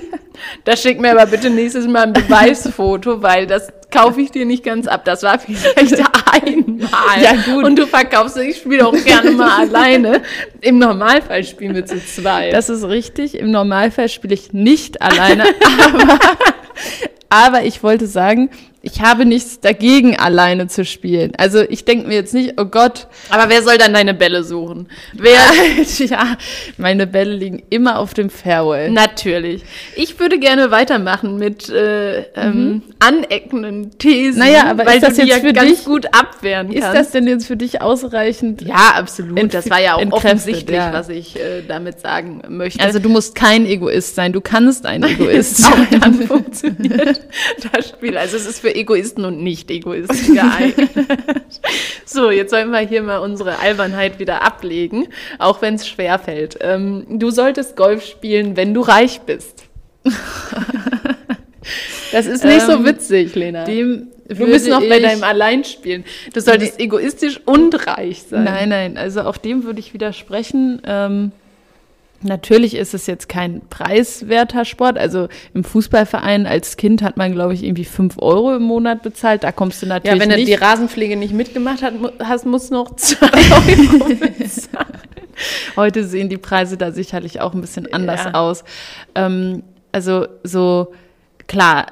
Da 0.65 0.77
schick 0.77 1.01
mir 1.01 1.13
aber 1.13 1.27
bitte 1.27 1.51
nächstes 1.51 1.87
Mal 1.87 2.05
ein 2.05 2.13
Beweisfoto, 2.13 3.23
weil 3.23 3.47
das 3.47 3.69
kaufe 3.91 4.21
ich 4.21 4.31
dir 4.31 4.47
nicht 4.47 4.65
ganz 4.65 4.87
ab. 4.87 5.05
Das 5.05 5.23
war 5.23 5.39
vielleicht 5.39 5.69
einmal. 6.43 7.23
Ja, 7.23 7.33
gut. 7.45 7.65
Und 7.65 7.79
du 7.79 7.87
verkaufst, 7.87 8.37
ich 8.39 8.57
spiele 8.57 8.87
auch 8.87 9.05
gerne 9.05 9.33
mal 9.33 9.61
alleine. 9.69 10.23
Im 10.61 10.79
Normalfall 10.79 11.45
spielen 11.45 11.75
wir 11.75 11.87
zu 11.87 12.05
zweit. 12.05 12.53
Das 12.53 12.69
ist 12.69 12.85
richtig. 12.85 13.39
Im 13.39 13.51
Normalfall 13.51 14.09
spiele 14.09 14.35
ich 14.35 14.53
nicht 14.53 15.01
alleine, 15.03 15.45
aber, 15.85 16.19
aber 17.29 17.63
ich 17.65 17.83
wollte 17.83 18.07
sagen, 18.07 18.51
ich 18.83 19.03
habe 19.03 19.27
nichts 19.27 19.61
dagegen, 19.61 20.17
alleine 20.19 20.67
zu 20.67 20.85
spielen. 20.87 21.33
Also 21.37 21.61
ich 21.61 21.85
denke 21.85 22.09
mir 22.09 22.15
jetzt 22.15 22.33
nicht, 22.33 22.55
oh 22.59 22.65
Gott, 22.65 23.09
aber 23.29 23.51
wer 23.51 23.63
soll 23.63 23.77
dann 23.77 23.93
deine 23.93 24.15
Bälle 24.15 24.43
suchen? 24.43 24.89
Wer? 25.13 25.39
ja, 26.07 26.37
meine 26.79 27.07
Bälle 27.07 27.35
liegen 27.35 27.63
immer 27.69 27.99
auf 27.99 28.15
dem 28.15 28.31
Fairway. 28.31 28.89
Natürlich. 28.91 29.63
Ich 29.97 30.19
würde 30.19 30.39
gerne 30.39 30.71
weitermachen 30.71 31.37
mit 31.37 31.69
äh, 31.69 32.23
ähm, 32.35 32.83
aneckenden 33.01 33.99
Thesen, 33.99 34.39
Naja, 34.39 34.65
aber 34.71 34.87
weil 34.87 34.97
ist 34.99 35.03
das 35.07 35.17
du 35.17 35.23
jetzt 35.23 35.31
ja 35.31 35.41
für 35.47 35.53
ganz 35.53 35.71
dich- 35.77 35.85
gut 35.85 36.07
abwehren 36.15 36.73
Ist 36.73 36.81
kannst. 36.83 36.97
das 36.99 37.11
denn 37.11 37.27
jetzt 37.27 37.47
für 37.47 37.57
dich 37.57 37.83
ausreichend? 37.83 38.63
ja, 38.63 38.93
absolut. 38.97 39.39
Entf- 39.39 39.53
das 39.53 39.69
war 39.71 39.81
ja 39.81 39.97
auch 39.97 40.13
offensichtlich, 40.13 40.77
ja. 40.77 40.93
was 40.93 41.09
ich 41.11 41.37
äh, 41.37 41.63
damit 41.69 42.01
sagen 42.01 42.43
möchte. 42.49 42.83
Also 42.83 42.99
du 42.99 43.09
musst 43.11 43.35
kein 43.35 43.67
Egoist 43.67 44.15
sein, 44.15 44.33
du 44.33 44.41
kannst 44.41 44.87
ein 44.87 45.03
Egoist 45.05 45.65
auch 45.67 45.71
sein. 45.77 45.89
dann 46.01 46.15
funktioniert 46.15 47.21
das 47.73 47.89
Spiel. 47.91 48.17
Also 48.17 48.37
es 48.37 48.47
ist 48.47 48.61
für 48.61 48.70
Egoisten 48.75 49.25
und 49.25 49.43
Nicht-Egoisten 49.43 50.35
geeignet. 50.35 50.91
so, 52.05 52.31
jetzt 52.31 52.51
sollen 52.51 52.71
wir 52.71 52.79
hier 52.81 53.03
mal 53.03 53.19
unsere 53.19 53.59
Albernheit 53.59 54.19
wieder 54.19 54.43
ablegen, 54.43 55.09
auch 55.39 55.63
wenn 55.63 55.75
es 55.75 55.89
schwerfällt. 55.89 56.59
Ähm, 56.61 57.07
du 57.09 57.31
solltest 57.31 57.77
Golf 57.77 58.05
spielen, 58.05 58.57
wenn 58.57 58.75
du 58.75 58.81
reich 58.81 59.21
bist. 59.23 59.65
Das 62.13 62.27
ist 62.27 62.45
nicht 62.45 62.63
so 62.63 62.73
Ähm, 62.73 62.85
witzig, 62.85 63.35
Lena. 63.35 63.65
Dem 63.65 64.09
du 64.29 64.47
bist 64.47 64.69
noch 64.69 64.81
bei 64.81 65.01
deinem 65.01 65.23
Alleinspielen. 65.23 66.05
Du 66.33 66.41
solltest 66.41 66.81
egoistisch 66.81 67.41
und 67.45 67.87
reich 67.87 68.23
sein. 68.23 68.45
Nein, 68.45 68.69
nein, 68.69 68.97
also 68.97 69.23
auf 69.23 69.39
dem 69.39 69.65
würde 69.65 69.81
ich 69.81 69.95
widersprechen. 69.95 70.83
Ähm, 70.85 71.33
natürlich 72.23 72.75
ist 72.77 72.95
es 72.95 73.07
jetzt 73.07 73.29
kein 73.29 73.63
preiswerter 73.69 74.65
Sport. 74.65 74.99
Also 74.99 75.29
im 75.55 75.65
Fußballverein 75.65 76.47
als 76.47 76.77
Kind 76.77 77.03
hat 77.03 77.17
man, 77.17 77.33
glaube 77.33 77.55
ich, 77.55 77.63
irgendwie 77.65 77.85
fünf 77.85 78.17
Euro 78.19 78.55
im 78.55 78.63
Monat 78.63 79.03
bezahlt. 79.03 79.43
Da 79.45 79.53
kommst 79.53 79.83
du 79.83 79.87
natürlich 79.87 80.15
Ja, 80.17 80.21
wenn 80.23 80.31
du 80.31 80.37
nicht. 80.37 80.49
die 80.49 80.55
Rasenpflege 80.55 81.17
nicht 81.17 81.33
mitgemacht 81.33 81.83
hast, 82.23 82.47
musst 82.47 82.71
du 82.71 82.75
noch 82.75 82.95
zwei 82.97 83.27
Euro 83.27 84.15
bezahlen. 84.15 84.87
Heute 85.77 86.05
sehen 86.05 86.29
die 86.29 86.37
Preise 86.39 86.77
da 86.77 86.93
sicherlich 86.93 87.41
auch 87.41 87.55
ein 87.55 87.61
bisschen 87.63 87.91
anders 87.93 88.25
Ja. 88.25 88.35
aus. 88.35 88.65
Ähm, 89.15 89.63
also 89.93 90.27
so 90.45 90.93
klar, 91.47 91.87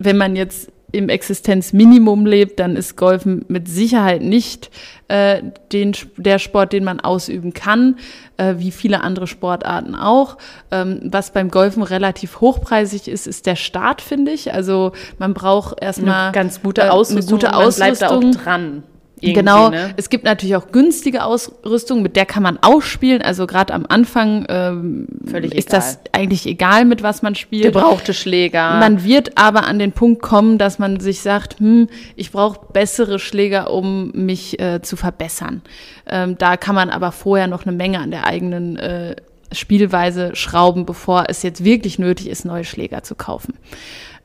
wenn 0.00 0.16
man 0.16 0.34
jetzt 0.36 0.70
im 0.90 1.08
Existenzminimum 1.08 2.24
lebt, 2.24 2.60
dann 2.60 2.76
ist 2.76 2.96
Golfen 2.96 3.44
mit 3.48 3.68
Sicherheit 3.68 4.22
nicht 4.22 4.70
äh, 5.08 5.42
den, 5.72 5.92
der 6.16 6.38
Sport, 6.38 6.72
den 6.72 6.84
man 6.84 7.00
ausüben 7.00 7.52
kann, 7.52 7.96
äh, 8.38 8.54
wie 8.58 8.70
viele 8.70 9.02
andere 9.02 9.26
Sportarten 9.26 9.94
auch. 9.94 10.38
Ähm, 10.70 11.00
was 11.04 11.32
beim 11.32 11.50
Golfen 11.50 11.82
relativ 11.82 12.40
hochpreisig 12.40 13.08
ist, 13.08 13.26
ist 13.26 13.46
der 13.46 13.56
Start, 13.56 14.00
finde 14.00 14.32
ich. 14.32 14.54
Also 14.54 14.92
man 15.18 15.34
braucht 15.34 15.82
erstmal 15.82 16.24
eine 16.24 16.32
ganz 16.32 16.62
gute 16.62 16.90
Ausrüstung. 16.90 17.38
Äh, 17.38 17.46
eine 17.46 17.52
gute 17.52 17.56
Ausrüstung. 17.56 18.08
Man 18.08 18.20
bleibt 18.20 18.34
da 18.34 18.38
auch 18.38 18.44
dran. 18.44 18.82
Genau, 19.20 19.70
ne? 19.70 19.94
es 19.96 20.10
gibt 20.10 20.24
natürlich 20.24 20.56
auch 20.56 20.70
günstige 20.70 21.24
Ausrüstung, 21.24 22.02
mit 22.02 22.16
der 22.16 22.26
kann 22.26 22.42
man 22.42 22.58
auch 22.62 22.82
spielen. 22.82 23.22
Also 23.22 23.46
gerade 23.46 23.74
am 23.74 23.86
Anfang 23.88 24.46
ähm, 24.48 25.08
Völlig 25.26 25.54
ist 25.54 25.68
egal. 25.68 25.80
das 25.80 25.98
eigentlich 26.12 26.46
egal, 26.46 26.84
mit 26.84 27.02
was 27.02 27.22
man 27.22 27.34
spielt. 27.34 27.64
Gebrauchte 27.64 28.14
Schläger. 28.14 28.78
Man 28.78 29.04
wird 29.04 29.38
aber 29.38 29.64
an 29.64 29.78
den 29.78 29.92
Punkt 29.92 30.22
kommen, 30.22 30.58
dass 30.58 30.78
man 30.78 31.00
sich 31.00 31.20
sagt, 31.20 31.58
hm, 31.58 31.88
ich 32.16 32.30
brauche 32.30 32.60
bessere 32.72 33.18
Schläger, 33.18 33.70
um 33.70 34.10
mich 34.12 34.60
äh, 34.60 34.80
zu 34.82 34.96
verbessern. 34.96 35.62
Ähm, 36.06 36.36
da 36.38 36.56
kann 36.56 36.74
man 36.74 36.90
aber 36.90 37.12
vorher 37.12 37.46
noch 37.46 37.66
eine 37.66 37.76
Menge 37.76 37.98
an 37.98 38.10
der 38.10 38.26
eigenen 38.26 38.76
äh, 38.76 39.16
Spielweise 39.52 40.34
schrauben, 40.36 40.86
bevor 40.86 41.24
es 41.28 41.42
jetzt 41.42 41.64
wirklich 41.64 41.98
nötig 41.98 42.28
ist, 42.28 42.44
neue 42.44 42.64
Schläger 42.64 43.02
zu 43.02 43.14
kaufen. 43.14 43.54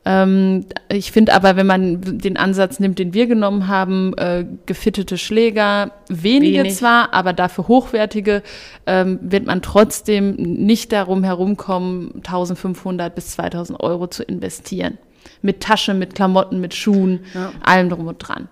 Ähm, 0.04 0.66
ich 0.88 1.12
finde 1.12 1.32
aber, 1.32 1.56
wenn 1.56 1.66
man 1.66 2.18
den 2.18 2.36
Ansatz 2.36 2.78
nimmt, 2.78 2.98
den 2.98 3.14
wir 3.14 3.26
genommen 3.26 3.68
haben, 3.68 4.12
äh, 4.18 4.44
gefittete 4.66 5.16
Schläger, 5.16 5.92
wenige 6.08 6.58
Wenig. 6.58 6.76
zwar, 6.76 7.14
aber 7.14 7.32
dafür 7.32 7.68
hochwertige, 7.68 8.42
ähm, 8.86 9.18
wird 9.22 9.46
man 9.46 9.62
trotzdem 9.62 10.34
nicht 10.34 10.92
darum 10.92 11.24
herumkommen, 11.24 12.16
1500 12.16 13.14
bis 13.14 13.30
2000 13.30 13.80
Euro 13.80 14.06
zu 14.06 14.22
investieren. 14.22 14.98
Mit 15.40 15.60
Tasche, 15.60 15.94
mit 15.94 16.14
Klamotten, 16.14 16.60
mit 16.60 16.74
Schuhen, 16.74 17.20
ja. 17.32 17.52
allem 17.62 17.88
drum 17.88 18.06
und 18.06 18.18
dran. 18.18 18.48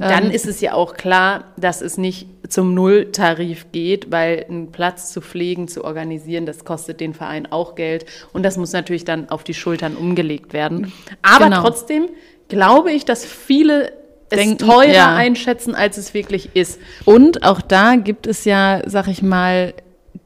Dann 0.00 0.26
ähm, 0.26 0.30
ist 0.30 0.46
es 0.46 0.60
ja 0.60 0.72
auch 0.72 0.94
klar, 0.94 1.44
dass 1.58 1.82
es 1.82 1.98
nicht 1.98 2.26
zum 2.48 2.74
Nulltarif 2.74 3.66
geht, 3.70 4.10
weil 4.10 4.46
einen 4.48 4.72
Platz 4.72 5.12
zu 5.12 5.20
pflegen, 5.20 5.68
zu 5.68 5.84
organisieren, 5.84 6.46
das 6.46 6.64
kostet 6.64 7.00
den 7.00 7.12
Verein 7.12 7.50
auch 7.52 7.74
Geld 7.74 8.06
und 8.32 8.42
das 8.42 8.56
muss 8.56 8.72
natürlich 8.72 9.04
dann 9.04 9.28
auf 9.28 9.44
die 9.44 9.54
Schultern 9.54 9.96
umgelegt 9.96 10.52
werden. 10.52 10.92
Aber 11.22 11.44
genau. 11.44 11.60
trotzdem 11.60 12.08
glaube 12.48 12.92
ich, 12.92 13.04
dass 13.04 13.24
viele 13.24 13.92
es 14.30 14.38
Denken, 14.38 14.58
teurer 14.58 14.86
ja. 14.86 15.14
einschätzen, 15.14 15.74
als 15.74 15.98
es 15.98 16.14
wirklich 16.14 16.50
ist. 16.54 16.80
Und 17.04 17.42
auch 17.44 17.60
da 17.60 17.96
gibt 17.96 18.26
es 18.26 18.44
ja, 18.44 18.80
sag 18.86 19.08
ich 19.08 19.22
mal, 19.22 19.74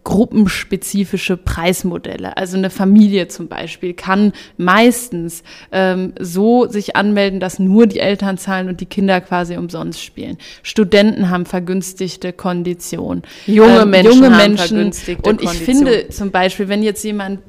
gruppenspezifische 0.05 1.37
Preismodelle. 1.37 2.37
Also 2.37 2.57
eine 2.57 2.71
Familie 2.71 3.29
zum 3.29 3.49
Beispiel 3.49 3.95
kann 3.95 4.33
meistens 4.59 5.43
ähm, 5.73 6.13
so 6.21 6.67
sich 6.67 6.95
anmelden, 6.95 7.41
dass 7.41 7.59
nur 7.59 7.87
die 7.87 8.01
Eltern 8.01 8.39
zahlen 8.39 8.69
und 8.69 8.81
die 8.81 8.87
Kinder 8.87 9.21
quasi 9.23 9.57
umsonst 9.57 10.03
spielen. 10.03 10.37
Studenten 10.63 11.31
haben 11.31 11.47
vergünstigte 11.47 12.33
Konditionen. 12.33 13.23
Junge 13.47 13.81
ähm, 13.81 13.91
Menschen 13.91 14.13
junge 14.13 14.31
haben 14.31 14.37
Menschen. 14.37 14.69
vergünstigte 14.69 15.29
Und 15.29 15.41
ich 15.41 15.49
Kondition. 15.49 15.77
finde 15.77 16.09
zum 16.11 16.31
Beispiel, 16.31 16.69
wenn 16.69 16.83
jetzt 16.83 17.03
jemand 17.03 17.41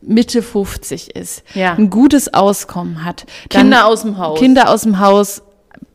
Mitte 0.00 0.42
50 0.42 1.14
ist, 1.16 1.42
ja. 1.54 1.74
ein 1.74 1.90
gutes 1.90 2.32
Auskommen 2.32 3.04
hat, 3.04 3.26
Kinder 3.50 3.86
aus 3.86 4.02
dem 4.02 4.16
Haus, 4.16 4.38
Kinder 4.38 4.70
aus 4.70 4.82
dem 4.82 5.00
Haus, 5.00 5.42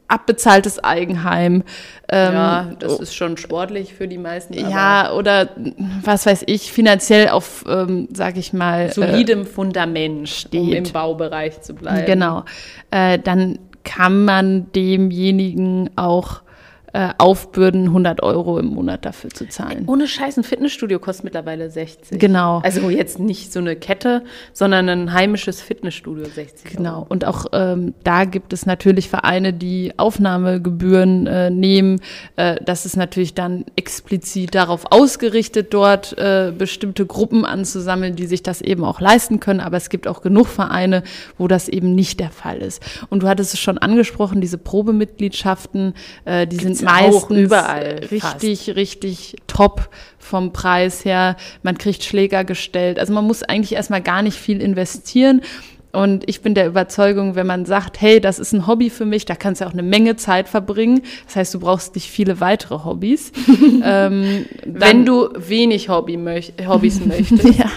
abbezahltes 0.07 0.83
Eigenheim. 0.83 1.63
Ähm, 2.09 2.33
ja, 2.33 2.71
das 2.79 2.99
ist 2.99 3.15
schon 3.15 3.37
sportlich 3.37 3.93
für 3.93 4.07
die 4.07 4.17
meisten. 4.17 4.53
ja, 4.53 5.11
oder 5.13 5.49
was 6.03 6.25
weiß 6.25 6.43
ich, 6.47 6.71
finanziell 6.71 7.29
auf, 7.29 7.65
ähm, 7.67 8.07
sag 8.13 8.37
ich 8.37 8.53
mal, 8.53 8.87
äh, 8.87 8.91
solidem 8.91 9.41
äh, 9.41 9.45
Fundament 9.45 10.29
steht. 10.29 10.61
Um 10.61 10.73
im 10.73 10.91
Baubereich 10.91 11.61
zu 11.61 11.73
bleiben. 11.73 12.05
Genau. 12.05 12.43
Äh, 12.91 13.19
dann 13.19 13.59
kann 13.83 14.25
man 14.25 14.71
demjenigen 14.73 15.89
auch 15.95 16.41
äh, 16.93 17.09
aufbürden, 17.17 17.85
100 17.85 18.23
Euro 18.23 18.57
im 18.59 18.67
Monat 18.67 19.05
dafür 19.05 19.29
zu 19.29 19.47
zahlen. 19.47 19.83
Ohne 19.87 20.07
Scheiß, 20.07 20.37
ein 20.37 20.43
Fitnessstudio 20.43 20.99
kostet 20.99 21.25
mittlerweile 21.25 21.69
60. 21.69 22.19
Genau. 22.19 22.61
Also 22.63 22.89
jetzt 22.89 23.19
nicht 23.19 23.51
so 23.51 23.59
eine 23.59 23.75
Kette, 23.75 24.23
sondern 24.53 24.89
ein 24.89 25.13
heimisches 25.13 25.61
Fitnessstudio 25.61 26.25
60. 26.25 26.75
Genau. 26.75 27.03
Euro. 27.03 27.05
Und 27.09 27.25
auch 27.25 27.45
ähm, 27.51 27.93
da 28.03 28.25
gibt 28.25 28.53
es 28.53 28.65
natürlich 28.65 29.09
Vereine, 29.09 29.53
die 29.53 29.93
Aufnahmegebühren 29.97 31.27
äh, 31.27 31.49
nehmen. 31.49 31.99
Äh, 32.35 32.57
das 32.63 32.85
ist 32.85 32.95
natürlich 32.97 33.33
dann 33.33 33.65
explizit 33.75 34.55
darauf 34.55 34.91
ausgerichtet, 34.91 35.73
dort 35.73 36.17
äh, 36.17 36.51
bestimmte 36.55 37.05
Gruppen 37.05 37.45
anzusammeln, 37.45 38.15
die 38.15 38.25
sich 38.25 38.43
das 38.43 38.61
eben 38.61 38.83
auch 38.83 38.99
leisten 38.99 39.39
können. 39.39 39.59
Aber 39.59 39.77
es 39.77 39.89
gibt 39.89 40.07
auch 40.07 40.21
genug 40.21 40.47
Vereine, 40.47 41.03
wo 41.37 41.47
das 41.47 41.67
eben 41.69 41.95
nicht 41.95 42.19
der 42.19 42.31
Fall 42.31 42.57
ist. 42.59 42.81
Und 43.09 43.23
du 43.23 43.27
hattest 43.27 43.53
es 43.53 43.59
schon 43.59 43.77
angesprochen, 43.77 44.41
diese 44.41 44.57
Probemitgliedschaften, 44.57 45.93
äh, 46.25 46.47
die 46.47 46.57
sind 46.57 46.82
meistens 46.83 47.37
überall 47.37 47.99
richtig, 48.11 48.19
fast. 48.21 48.75
richtig 48.75 49.35
top 49.47 49.89
vom 50.19 50.53
Preis 50.53 51.05
her. 51.05 51.35
Man 51.61 51.77
kriegt 51.77 52.03
Schläger 52.03 52.43
gestellt. 52.43 52.99
Also 52.99 53.13
man 53.13 53.25
muss 53.25 53.43
eigentlich 53.43 53.73
erstmal 53.73 54.01
gar 54.01 54.21
nicht 54.21 54.37
viel 54.37 54.61
investieren. 54.61 55.41
Und 55.91 56.27
ich 56.27 56.41
bin 56.41 56.55
der 56.55 56.65
Überzeugung, 56.65 57.35
wenn 57.35 57.45
man 57.45 57.65
sagt, 57.65 58.01
hey, 58.01 58.19
das 58.19 58.39
ist 58.39 58.51
ein 58.51 58.65
Hobby 58.65 58.89
für 58.89 59.05
mich, 59.05 59.25
da 59.25 59.35
kannst 59.35 59.61
du 59.61 59.67
auch 59.67 59.73
eine 59.73 59.83
Menge 59.83 60.15
Zeit 60.15 60.49
verbringen. 60.49 61.03
Das 61.27 61.35
heißt, 61.35 61.53
du 61.53 61.59
brauchst 61.59 61.93
nicht 61.93 62.09
viele 62.09 62.39
weitere 62.39 62.83
Hobbys. 62.83 63.31
ähm, 63.83 64.45
wenn 64.65 65.05
du 65.05 65.29
wenig 65.37 65.89
Hobby 65.89 66.17
möch 66.17 66.53
Hobbys 66.65 67.05
möchtest. 67.05 67.43
ja 67.59 67.69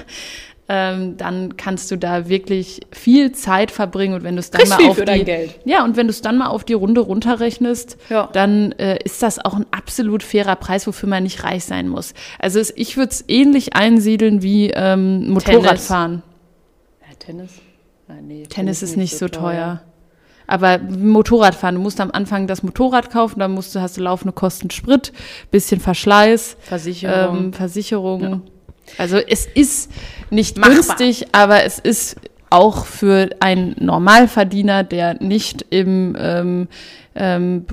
ähm, 0.68 1.16
dann 1.16 1.56
kannst 1.56 1.90
du 1.90 1.96
da 1.96 2.28
wirklich 2.28 2.80
viel 2.90 3.32
Zeit 3.32 3.70
verbringen 3.70 4.14
und 4.14 4.24
wenn 4.24 4.34
du 4.34 4.40
es 4.40 4.50
dann 4.50 4.68
mal 4.68 4.88
auf 4.88 5.00
die 5.00 5.50
ja 5.64 5.84
und 5.84 5.96
wenn 5.96 6.08
du 6.08 6.10
es 6.10 6.22
dann 6.22 6.38
mal 6.38 6.48
auf 6.48 6.64
die 6.64 6.72
Runde 6.72 7.00
runterrechnest, 7.00 7.96
ja. 8.10 8.28
dann 8.32 8.72
äh, 8.72 8.98
ist 9.04 9.22
das 9.22 9.38
auch 9.44 9.54
ein 9.54 9.66
absolut 9.70 10.22
fairer 10.22 10.56
Preis, 10.56 10.86
wofür 10.86 11.08
man 11.08 11.22
nicht 11.22 11.44
reich 11.44 11.64
sein 11.64 11.88
muss. 11.88 12.14
Also 12.38 12.58
es, 12.58 12.72
ich 12.76 12.96
würde 12.96 13.12
es 13.12 13.24
ähnlich 13.28 13.74
einsiedeln 13.74 14.42
wie 14.42 14.70
ähm, 14.70 15.28
Motorradfahren. 15.30 16.22
Tennis. 16.22 17.08
Ja, 17.08 17.16
Tennis? 17.18 17.52
Nein, 18.08 18.26
nee, 18.26 18.42
Tennis 18.48 18.82
ist 18.82 18.96
nicht 18.96 19.16
so 19.16 19.28
teuer. 19.28 19.40
teuer. 19.40 19.82
Aber 20.48 20.78
Motorradfahren, 20.78 21.74
du 21.76 21.80
musst 21.80 22.00
am 22.00 22.10
Anfang 22.12 22.46
das 22.46 22.62
Motorrad 22.62 23.10
kaufen, 23.10 23.40
dann 23.40 23.52
musst 23.52 23.74
du, 23.74 23.80
hast 23.80 23.96
du 23.96 24.02
laufende 24.02 24.32
Kosten 24.32 24.70
Sprit, 24.70 25.12
bisschen 25.50 25.80
Verschleiß, 25.80 26.56
Versicherung. 26.60 27.36
Ähm, 27.36 27.52
Versicherung. 27.52 28.22
Ja. 28.22 28.40
Also 28.98 29.18
es 29.18 29.46
ist 29.46 29.90
nicht 30.30 30.58
Machbar. 30.58 30.74
günstig, 30.74 31.26
aber 31.32 31.64
es 31.64 31.78
ist 31.78 32.16
auch 32.50 32.86
für 32.86 33.30
einen 33.40 33.74
Normalverdiener, 33.80 34.84
der 34.84 35.22
nicht 35.22 35.66
im 35.70 36.16
ähm, 36.18 36.68
ähm, 37.14 37.66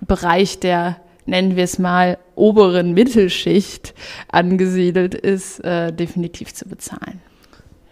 Bereich 0.00 0.60
der, 0.60 0.98
nennen 1.26 1.56
wir 1.56 1.64
es 1.64 1.78
mal, 1.78 2.18
oberen 2.34 2.92
Mittelschicht 2.92 3.94
angesiedelt 4.28 5.14
ist, 5.14 5.60
äh, 5.64 5.92
definitiv 5.92 6.52
zu 6.52 6.68
bezahlen. 6.68 7.22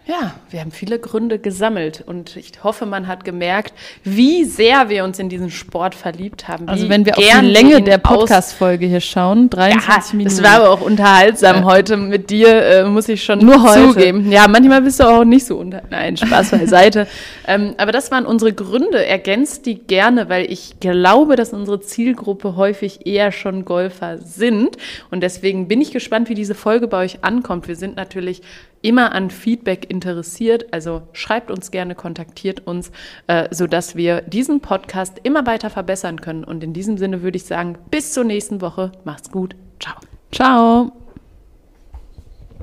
Ja, 0.05 0.33
wir 0.49 0.59
haben 0.59 0.71
viele 0.71 0.99
Gründe 0.99 1.39
gesammelt 1.39 2.03
und 2.05 2.35
ich 2.35 2.51
hoffe, 2.61 2.85
man 2.85 3.07
hat 3.07 3.23
gemerkt, 3.23 3.73
wie 4.03 4.43
sehr 4.43 4.89
wir 4.89 5.05
uns 5.05 5.17
in 5.17 5.29
diesen 5.29 5.49
Sport 5.49 5.95
verliebt 5.95 6.49
haben. 6.49 6.67
Also 6.67 6.89
wenn 6.89 7.05
wir 7.05 7.17
auf 7.17 7.23
die 7.23 7.45
Länge 7.45 7.81
der 7.81 7.99
Podcast-Folge 7.99 8.85
hier 8.85 8.99
schauen, 8.99 9.49
23 9.49 10.11
ja, 10.11 10.17
Minuten. 10.17 10.35
Es 10.35 10.43
war 10.43 10.57
aber 10.57 10.71
auch 10.71 10.81
unterhaltsam 10.81 11.55
ja. 11.57 11.63
heute 11.63 11.95
mit 11.95 12.29
dir, 12.31 12.49
äh, 12.49 12.83
muss 12.83 13.07
ich 13.07 13.23
schon 13.23 13.39
Nur 13.39 13.63
heute. 13.63 13.93
zugeben. 13.93 14.29
Ja, 14.29 14.49
manchmal 14.49 14.81
bist 14.81 14.99
du 14.99 15.05
auch 15.05 15.23
nicht 15.23 15.45
so 15.45 15.57
unter... 15.57 15.83
Nein, 15.89 16.17
Spaß 16.17 16.51
beiseite. 16.51 17.07
ähm, 17.47 17.73
aber 17.77 17.93
das 17.93 18.11
waren 18.11 18.25
unsere 18.25 18.51
Gründe. 18.51 19.05
Ergänzt 19.05 19.65
die 19.65 19.75
gerne, 19.75 20.27
weil 20.27 20.51
ich 20.51 20.81
glaube, 20.81 21.37
dass 21.37 21.53
unsere 21.53 21.79
Zielgruppe 21.79 22.57
häufig 22.57 23.07
eher 23.07 23.31
schon 23.31 23.63
Golfer 23.63 24.17
sind 24.17 24.75
und 25.11 25.21
deswegen 25.21 25.69
bin 25.69 25.79
ich 25.79 25.91
gespannt, 25.91 26.27
wie 26.27 26.35
diese 26.35 26.55
Folge 26.55 26.89
bei 26.89 26.97
euch 26.97 27.23
ankommt. 27.23 27.69
Wir 27.69 27.77
sind 27.77 27.95
natürlich 27.95 28.41
immer 28.83 29.13
an 29.13 29.31
Feedback 29.31 29.89
interessiert. 29.89 30.71
Also 30.71 31.01
schreibt 31.13 31.49
uns 31.49 31.71
gerne, 31.71 31.95
kontaktiert 31.95 32.67
uns, 32.67 32.91
äh, 33.25 33.47
sodass 33.49 33.95
wir 33.95 34.21
diesen 34.21 34.59
Podcast 34.59 35.19
immer 35.23 35.47
weiter 35.47 35.71
verbessern 35.71 36.21
können. 36.21 36.43
Und 36.43 36.63
in 36.63 36.73
diesem 36.73 36.97
Sinne 36.97 37.23
würde 37.23 37.37
ich 37.37 37.45
sagen, 37.45 37.77
bis 37.89 38.13
zur 38.13 38.25
nächsten 38.25 38.61
Woche. 38.61 38.91
Macht's 39.03 39.31
gut. 39.31 39.55
Ciao. 39.79 39.95
Ciao. 40.31 41.02